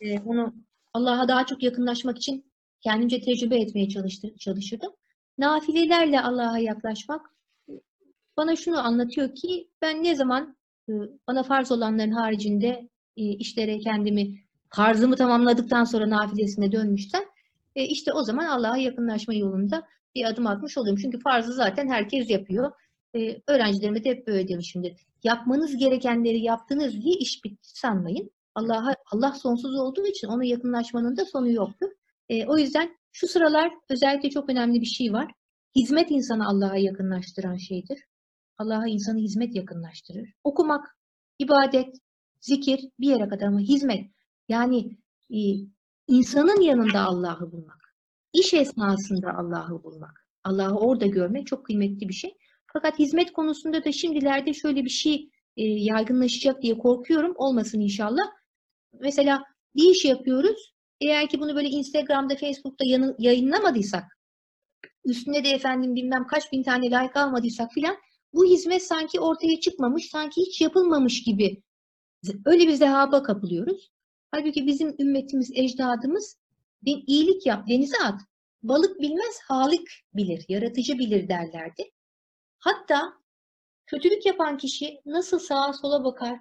[0.00, 0.54] e, onu
[0.92, 4.92] Allah'a daha çok yakınlaşmak için kendimce tecrübe etmeye çalıştı, çalışırdım.
[5.38, 7.30] Nafilelerle Allah'a yaklaşmak
[8.36, 10.56] bana şunu anlatıyor ki ben ne zaman
[11.28, 17.22] bana farz olanların haricinde e, işlere kendimi farzımı tamamladıktan sonra nafilesine dönmüşsem
[17.76, 19.82] e, işte o zaman Allah'a yakınlaşma yolunda
[20.14, 21.02] bir adım atmış oluyorum.
[21.02, 22.72] Çünkü farzı zaten herkes yapıyor.
[23.16, 25.06] Ee, öğrencilerime de hep böyle demişimdir.
[25.24, 28.30] Yapmanız gerekenleri yaptınız diye iş bitti sanmayın.
[28.54, 31.88] Allah'a Allah sonsuz olduğu için ona yakınlaşmanın da sonu yoktur.
[32.28, 35.32] Ee, o yüzden şu sıralar özellikle çok önemli bir şey var.
[35.76, 37.98] Hizmet insanı Allah'a yakınlaştıran şeydir.
[38.58, 40.28] Allah'a insanı hizmet yakınlaştırır.
[40.44, 40.98] Okumak,
[41.38, 41.96] ibadet,
[42.40, 44.10] zikir bir yere kadar ama hizmet.
[44.48, 44.98] Yani
[45.30, 45.38] e,
[46.08, 47.94] insanın yanında Allah'ı bulmak.
[48.32, 50.26] İş esnasında Allah'ı bulmak.
[50.44, 52.34] Allah'ı orada görmek çok kıymetli bir şey.
[52.72, 57.32] Fakat hizmet konusunda da şimdilerde şöyle bir şey e, yaygınlaşacak diye korkuyorum.
[57.36, 58.24] Olmasın inşallah.
[59.00, 59.44] Mesela
[59.76, 60.74] bir iş yapıyoruz.
[61.00, 62.84] Eğer ki bunu böyle Instagram'da, Facebook'ta
[63.18, 64.04] yayınlamadıysak,
[65.04, 67.96] üstüne de efendim bilmem kaç bin tane like almadıysak filan,
[68.34, 71.62] bu hizmet sanki ortaya çıkmamış, sanki hiç yapılmamış gibi
[72.44, 73.90] öyle bir zehaba kapılıyoruz.
[74.30, 76.38] Halbuki bizim ümmetimiz, ecdadımız
[76.86, 78.20] "Den- iyilik yap, denize at.
[78.62, 81.90] Balık bilmez, halik bilir, yaratıcı bilir derlerdi.
[82.58, 83.12] Hatta
[83.86, 86.38] kötülük yapan kişi nasıl sağa sola bakar,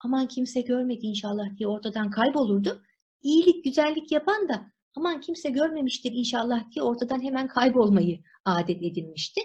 [0.00, 2.82] aman kimse görmedi inşallah diye ortadan kaybolurdu.
[3.22, 9.40] İyilik, güzellik yapan da aman kimse görmemiştir inşallah diye ortadan hemen kaybolmayı adet edinmişti.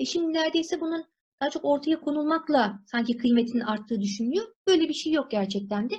[0.00, 1.04] E şimdi neredeyse bunun
[1.42, 4.46] daha çok ortaya konulmakla sanki kıymetinin arttığı düşünülüyor.
[4.66, 5.94] Böyle bir şey yok gerçekten de.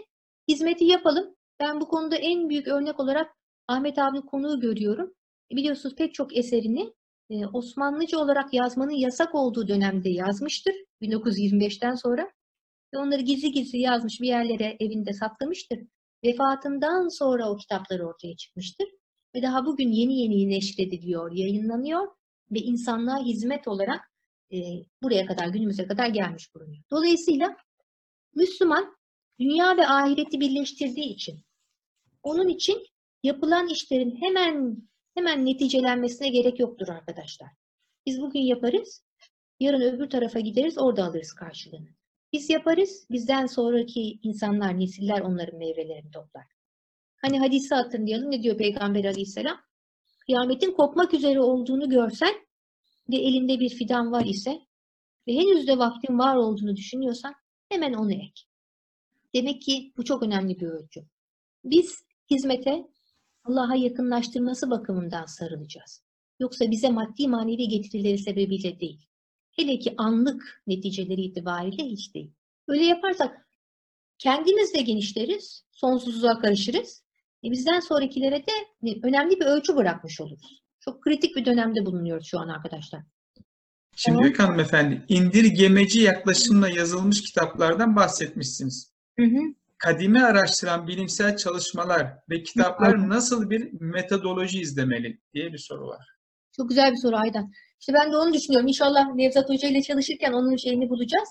[0.47, 1.35] Hizmeti yapalım.
[1.59, 3.31] Ben bu konuda en büyük örnek olarak
[3.67, 5.13] Ahmet abinin konuğu görüyorum.
[5.51, 6.93] E, Biliyorsunuz pek çok eserini
[7.29, 10.73] e, Osmanlıca olarak yazmanın yasak olduğu dönemde yazmıştır.
[11.01, 12.31] 1925'ten sonra.
[12.93, 15.79] Ve onları gizli gizli yazmış bir yerlere evinde saklamıştır.
[16.23, 18.87] Vefatından sonra o kitaplar ortaya çıkmıştır.
[19.35, 22.07] Ve daha bugün yeni yeni neşrediliyor, yayınlanıyor
[22.51, 24.11] ve insanlığa hizmet olarak
[24.53, 24.57] e,
[25.03, 26.83] buraya kadar, günümüze kadar gelmiş bulunuyor.
[26.91, 27.57] Dolayısıyla
[28.35, 28.95] Müslüman
[29.39, 31.39] dünya ve ahireti birleştirdiği için,
[32.23, 32.83] onun için
[33.23, 34.77] yapılan işlerin hemen
[35.15, 37.49] hemen neticelenmesine gerek yoktur arkadaşlar.
[38.05, 39.03] Biz bugün yaparız,
[39.59, 41.89] yarın öbür tarafa gideriz, orada alırız karşılığını.
[42.33, 46.45] Biz yaparız, bizden sonraki insanlar, nesiller onların meyvelerini toplar.
[47.15, 49.61] Hani hadisi hatırlayalım, ne diyor Peygamber aleyhisselam?
[50.31, 52.33] Kıyametin kopmak üzere olduğunu görsen
[53.09, 54.61] ve elinde bir fidan var ise
[55.27, 57.33] ve henüz de vaktin var olduğunu düşünüyorsan
[57.69, 58.41] hemen onu ek.
[59.35, 61.01] Demek ki bu çok önemli bir ölçü.
[61.63, 62.87] Biz hizmete
[63.43, 66.03] Allah'a yakınlaştırması bakımından sarılacağız.
[66.39, 69.07] Yoksa bize maddi manevi getirileri sebebiyle değil.
[69.51, 72.31] Hele ki anlık neticeleri itibariyle hiç değil.
[72.67, 73.47] Öyle yaparsak
[74.17, 77.03] kendimiz de genişleriz, sonsuzluğa karışırız.
[77.43, 78.51] E bizden sonrakilere de
[79.03, 80.61] önemli bir ölçü bırakmış oluruz.
[80.79, 83.01] Çok kritik bir dönemde bulunuyoruz şu an arkadaşlar.
[83.95, 84.23] Şimdi Tamam.
[84.23, 88.91] Büyük hanımefendi, indirgemeci yaklaşımla yazılmış kitaplardan bahsetmişsiniz.
[89.19, 89.39] Hı hı.
[89.77, 96.07] Kadimi araştıran bilimsel çalışmalar ve kitaplar nasıl bir metodoloji izlemeli diye bir soru var.
[96.57, 97.51] Çok güzel bir soru Aydan.
[97.79, 98.67] İşte ben de onu düşünüyorum.
[98.67, 101.29] İnşallah Nevzat Hoca ile çalışırken onun şeyini bulacağız.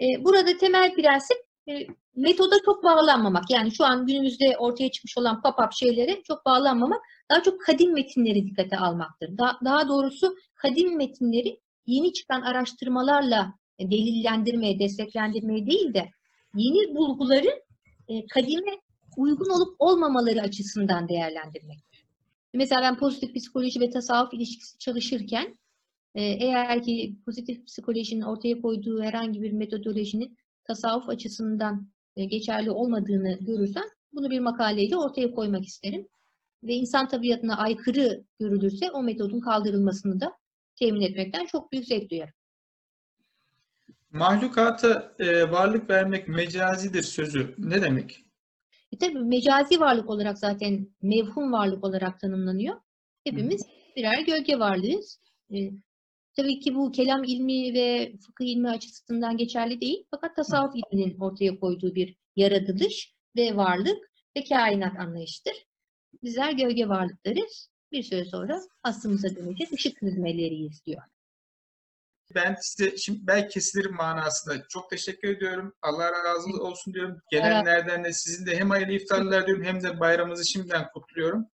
[0.00, 1.36] Ee, burada temel prensip
[1.68, 1.72] e,
[2.16, 3.50] metoda çok bağlanmamak.
[3.50, 7.00] Yani şu an günümüzde ortaya çıkmış olan pop-up şeylere çok bağlanmamak.
[7.30, 9.38] Daha çok kadim metinleri dikkate almaktır.
[9.38, 16.08] Daha, daha doğrusu kadim metinleri yeni çıkan araştırmalarla e, delillendirmeye, desteklendirmeye değil de
[16.54, 17.62] yeni bulguları
[18.08, 18.80] e, kadime
[19.16, 21.78] uygun olup olmamaları açısından değerlendirmek.
[22.54, 25.58] Mesela ben pozitif psikoloji ve tasavvuf ilişkisi çalışırken
[26.14, 33.84] e, eğer ki pozitif psikolojinin ortaya koyduğu herhangi bir metodolojinin tasavvuf açısından geçerli olmadığını görürsem
[34.12, 36.08] bunu bir makaleyle ortaya koymak isterim.
[36.62, 40.32] Ve insan tabiatına aykırı görülürse o metodun kaldırılmasını da
[40.76, 42.34] temin etmekten çok büyük zevk duyarım.
[44.10, 48.24] Mahlukata e, varlık vermek mecazidir sözü ne demek?
[48.92, 52.76] E tabii mecazi varlık olarak zaten mevhum varlık olarak tanımlanıyor.
[53.24, 55.20] Hepimiz birer gölge varlığız.
[55.54, 55.70] E,
[56.42, 60.04] tabii ki bu kelam ilmi ve fıkıh ilmi açısından geçerli değil.
[60.10, 65.54] Fakat tasavvuf ilminin ortaya koyduğu bir yaratılış ve varlık ve kainat anlayışıdır.
[66.22, 67.70] Bizler gölge varlıklarız.
[67.92, 71.02] Bir süre sonra aslımıza dönecek ışık hizmeleriyiz diyor.
[72.34, 75.74] Ben size şimdi belki kesilir manasında çok teşekkür ediyorum.
[75.82, 77.18] Allah razı olsun diyorum.
[77.30, 81.46] Gelenlerden de sizin de hem hayırlı iftarlar diyorum hem de bayramınızı şimdiden kutluyorum.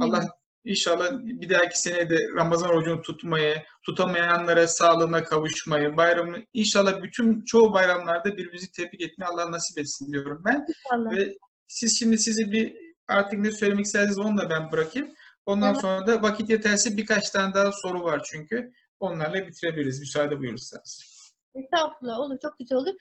[0.00, 7.44] Allah inşallah bir dahaki sene de Ramazan orucunu tutmayı, tutamayanlara sağlığına kavuşmayı, bayramı inşallah bütün
[7.44, 10.66] çoğu bayramlarda birbirimizi tebrik etmeyi Allah nasip etsin diyorum ben.
[10.68, 11.16] inşallah.
[11.16, 11.36] Ve
[11.66, 12.76] siz şimdi sizi bir
[13.08, 15.14] artık ne söylemek isterseniz onu da ben bırakayım.
[15.46, 15.80] Ondan Tamam.
[15.80, 18.72] sonra da vakit yeterse birkaç tane daha soru var çünkü.
[19.00, 21.20] Onlarla bitirebiliriz müsaade buyurursanız.
[21.54, 22.94] Estağfurullah olur çok güzel olur.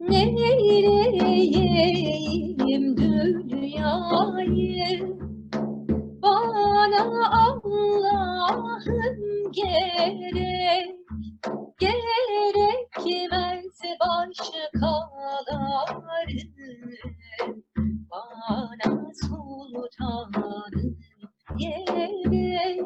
[0.00, 2.96] Neyleyeyim
[3.48, 5.33] dünyayı
[6.24, 7.02] bana
[7.46, 9.18] Allah'ım
[9.52, 10.94] gerek
[11.80, 14.84] gerekmez başkaları
[18.10, 18.90] bana
[19.22, 20.96] sultanım
[21.56, 22.84] gerek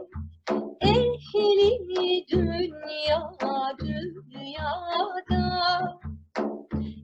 [0.80, 3.22] ehli dünya
[3.78, 5.44] dünyada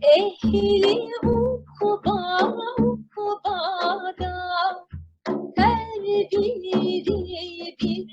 [0.02, 2.18] ehli ukba
[2.78, 4.34] ukbada
[6.04, 8.08] her biri bir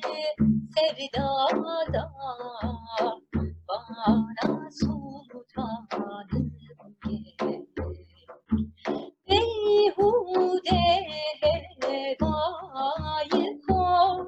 [0.76, 2.04] sevdada
[3.68, 6.48] bana sultanım
[7.06, 7.66] gerek
[9.30, 10.84] beyhude
[11.82, 14.20] hevayı koy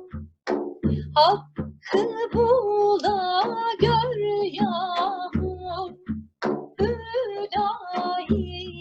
[1.16, 2.04] Hakkı
[2.34, 3.44] bula
[3.82, 4.20] gör
[4.54, 5.92] yağmur
[6.80, 8.76] Hüdayi'nin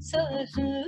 [0.00, 0.86] sözü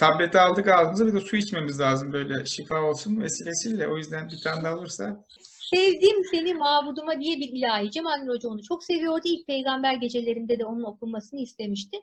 [0.00, 3.88] Tableti aldık ağzımıza bir de su içmemiz lazım böyle şifa olsun vesilesiyle.
[3.88, 5.24] O yüzden bir tane daha olursa.
[5.70, 7.90] Sevdim seni mabuduma diye bir ilahi.
[7.90, 9.22] Cemal Hoca onu çok seviyordu.
[9.24, 11.96] İlk peygamber gecelerinde de onun okunmasını istemişti.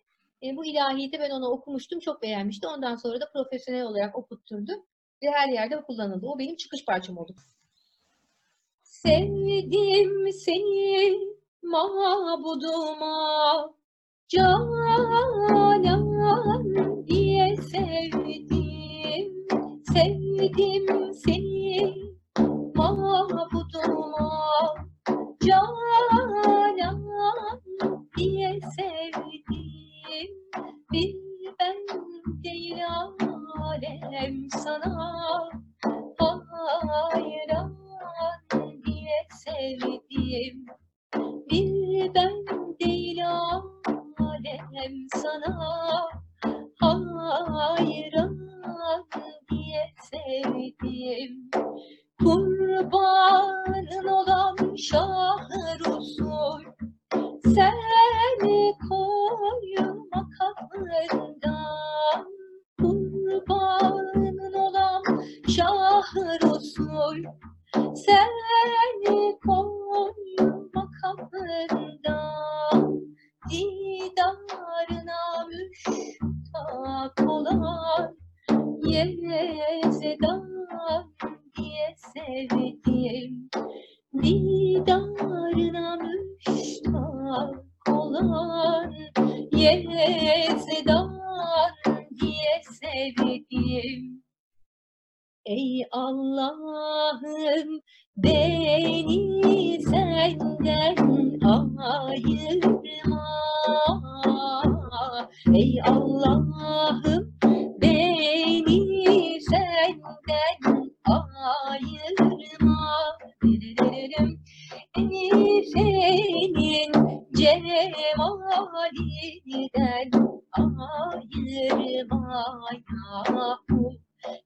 [0.43, 1.99] E, bu ilahiyi de ben ona okumuştum.
[1.99, 2.67] Çok beğenmişti.
[2.67, 4.71] Ondan sonra da profesyonel olarak okutturdu.
[5.23, 6.25] Ve her yerde kullanıldı.
[6.25, 7.35] O benim çıkış parçam oldu.
[8.83, 11.19] Sevdim seni
[11.63, 12.93] mabuduma
[14.27, 15.56] canan
[20.37, 21.93] Sevdim seni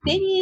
[0.06, 0.42] Beni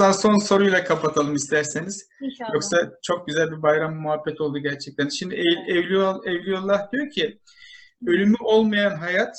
[0.00, 2.08] Zaman son soruyla kapatalım isterseniz.
[2.20, 2.54] İnşallah.
[2.54, 5.08] Yoksa çok güzel bir bayram muhabbet oldu gerçekten.
[5.08, 7.40] Şimdi Ev- Evliya, Evliyullah diyor ki
[8.06, 9.36] ölümü olmayan hayat,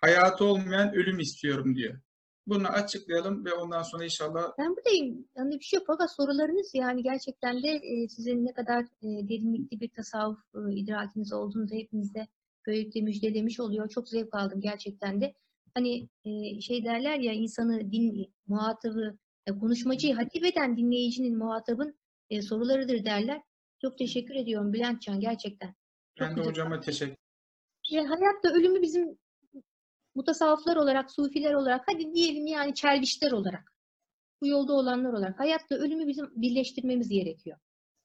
[0.00, 2.00] hayatı olmayan ölüm istiyorum diyor.
[2.46, 5.28] Bunu açıklayalım ve ondan sonra inşallah Ben buradayım.
[5.36, 5.84] Yani bir şey yok.
[5.86, 11.32] Fakat sorularınız yani gerçekten de e, sizin ne kadar e, derinlikli bir tasavvuf e, idrakiniz
[11.32, 12.26] olduğunu da hepimize
[12.66, 13.88] böylelikle müjdelemiş oluyor.
[13.88, 15.34] Çok zevk aldım gerçekten de.
[15.74, 16.08] Hani
[16.60, 19.18] şey derler ya insanı din muhatabı,
[19.50, 21.98] konuşmacıyı hatip eden dinleyicinin muhatabın
[22.30, 23.42] e, sorularıdır derler.
[23.80, 25.74] Çok teşekkür ediyorum Bülentcan gerçekten.
[26.18, 27.16] Çok ben de hocama teşekkür
[27.92, 29.18] E, hayatta ölümü bizim
[30.14, 33.74] mutasavvıflar olarak, sufiler olarak, hadi diyelim yani çelbişler olarak,
[34.40, 37.58] bu yolda olanlar olarak hayatta ölümü bizim birleştirmemiz gerekiyor.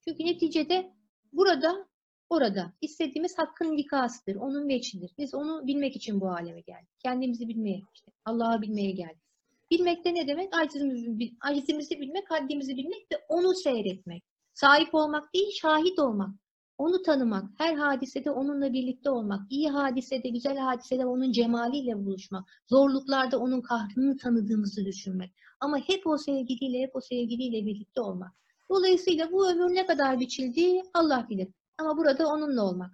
[0.07, 0.93] Çünkü neticede
[1.31, 1.88] burada,
[2.29, 5.11] orada istediğimiz hakkın likasıdır, onun veçidir.
[5.17, 6.89] Biz onu bilmek için bu aleme geldik.
[7.03, 9.26] Kendimizi bilmeye, işte Allah'ı bilmeye geldik.
[9.72, 10.55] Bilmek de ne demek?
[10.55, 14.24] Acizimizi, bil- acizimizi bilmek, haddimizi bilmek ve onu seyretmek.
[14.53, 16.30] Sahip olmak değil, şahit olmak.
[16.78, 23.39] Onu tanımak, her hadisede onunla birlikte olmak, iyi hadisede, güzel hadisede onun cemaliyle buluşmak, zorluklarda
[23.39, 25.32] onun kahrını tanıdığımızı düşünmek.
[25.59, 28.32] Ama hep o sevgiliyle, hep o sevgiliyle birlikte olmak.
[28.72, 31.47] Dolayısıyla bu ömür ne kadar biçildi Allah bilir.
[31.78, 32.91] Ama burada onunla olmak.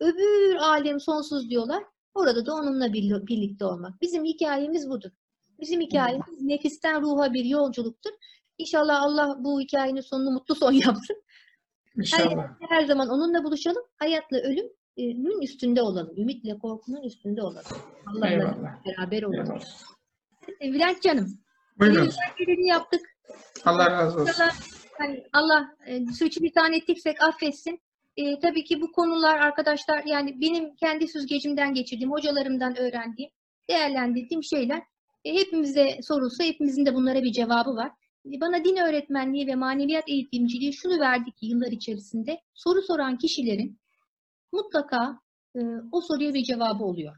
[0.00, 1.84] Öbür alem sonsuz diyorlar.
[2.14, 4.00] Orada da onunla bir- birlikte olmak.
[4.02, 5.10] Bizim hikayemiz budur.
[5.60, 8.10] Bizim hikayemiz nefisten ruha bir yolculuktur.
[8.58, 11.22] İnşallah Allah bu hikayenin sonunu mutlu son yapsın.
[11.96, 12.48] İnşallah.
[12.68, 13.82] Her zaman onunla buluşalım.
[13.96, 16.14] Hayatla ölümün üstünde olalım.
[16.16, 17.64] Ümitle korkunun üstünde olalım.
[18.06, 19.58] Allah'la beraber olalım.
[20.60, 20.74] Eyvallah.
[20.74, 21.38] Bülent canım.
[21.80, 22.10] Buyurun.
[22.66, 23.00] yaptık.
[23.64, 24.32] Allah razı olsun.
[24.32, 24.54] İnşallah
[24.98, 26.40] hani Allah e, suçu
[26.72, 27.80] ettiksek affetsin.
[28.16, 33.30] E, tabii ki bu konular arkadaşlar yani benim kendi süzgecimden geçirdiğim, hocalarımdan öğrendiğim,
[33.70, 34.82] değerlendirdiğim şeyler.
[35.26, 37.90] E, hepimize sorulsa hepimizin de bunlara bir cevabı var.
[38.26, 43.78] E, Bana din öğretmenliği ve maneviyat eğitimciliği şunu verdi ki yıllar içerisinde soru soran kişilerin
[44.52, 45.20] mutlaka
[45.56, 45.60] e,
[45.92, 47.16] o soruya bir cevabı oluyor.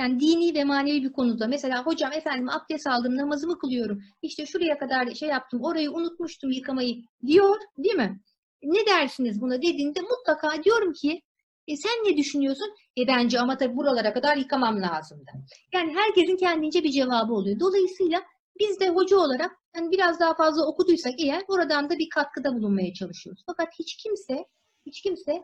[0.00, 4.78] Yani dini ve manevi bir konuda mesela hocam efendim abdest aldım namazımı kılıyorum işte şuraya
[4.78, 8.20] kadar şey yaptım orayı unutmuştum yıkamayı diyor değil mi?
[8.62, 11.22] Ne dersiniz buna dediğinde mutlaka diyorum ki
[11.68, 12.74] E sen ne düşünüyorsun?
[12.98, 15.30] E bence ama tabii buralara kadar yıkamam lazımdı.
[15.74, 17.60] Yani herkesin kendince bir cevabı oluyor.
[17.60, 18.22] Dolayısıyla
[18.58, 22.92] biz de hoca olarak yani biraz daha fazla okuduysak eğer oradan da bir katkıda bulunmaya
[22.92, 23.42] çalışıyoruz.
[23.46, 24.44] Fakat hiç kimse
[24.86, 25.42] hiç kimse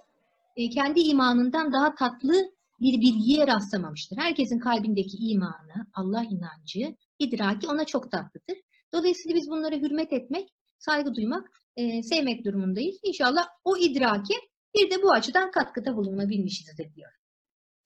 [0.57, 2.35] e, kendi imanından daha tatlı
[2.81, 4.17] bir bilgiye rastlamamıştır.
[4.17, 8.57] Herkesin kalbindeki imanı, Allah inancı, idraki ona çok tatlıdır.
[8.93, 10.49] Dolayısıyla biz bunlara hürmet etmek,
[10.79, 12.97] saygı duymak, e, sevmek durumundayız.
[13.03, 14.35] İnşallah o idrake
[14.75, 17.11] bir de bu açıdan katkıda bulunabilmişizdir diyor.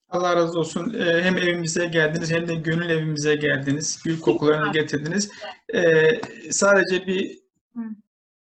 [0.09, 0.93] Allah razı olsun.
[0.93, 4.01] Ee, Hem evimize geldiniz hem de gönül evimize geldiniz.
[4.05, 5.31] Gül kokularını getirdiniz.
[5.73, 6.21] Ee,
[6.51, 7.39] sadece bir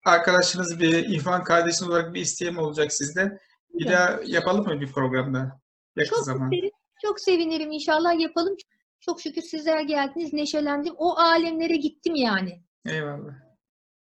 [0.05, 3.39] arkadaşınız, bir İhvan kardeşiniz olarak bir isteğim olacak sizden.
[3.75, 5.61] Bir daha yapalım mı bir programda?
[5.97, 6.51] Yakın Çok zaman.
[6.53, 6.71] isterim,
[7.03, 7.73] çok sevinirim.
[7.73, 8.57] İnşallah yapalım.
[9.01, 10.95] Çok şükür sizler geldiniz, neşelendim.
[10.97, 12.63] O alemlere gittim yani.
[12.87, 13.33] Eyvallah.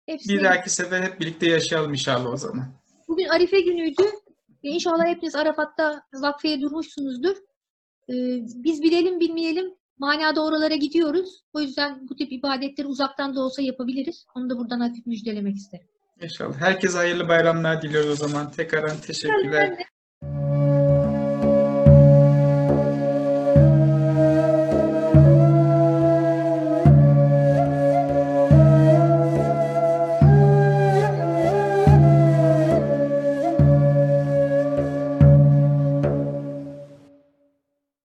[0.07, 2.81] Hepsine Bir dahaki sefer hep birlikte yaşayalım inşallah o zaman.
[3.09, 4.03] Bugün Arife günüydü.
[4.65, 7.37] E, İnşallah hepiniz Arafat'ta vakfeye durmuşsunuzdur.
[8.09, 8.13] Ee,
[8.55, 11.43] biz bilelim bilmeyelim manada oralara gidiyoruz.
[11.53, 14.27] O yüzden bu tip ibadetleri uzaktan da olsa yapabiliriz.
[14.35, 15.87] Onu da buradan hafif müjdelemek isterim.
[16.23, 16.61] İnşallah.
[16.61, 18.51] Herkese hayırlı bayramlar diliyoruz o zaman.
[18.51, 19.79] Tekrardan teşekkürler.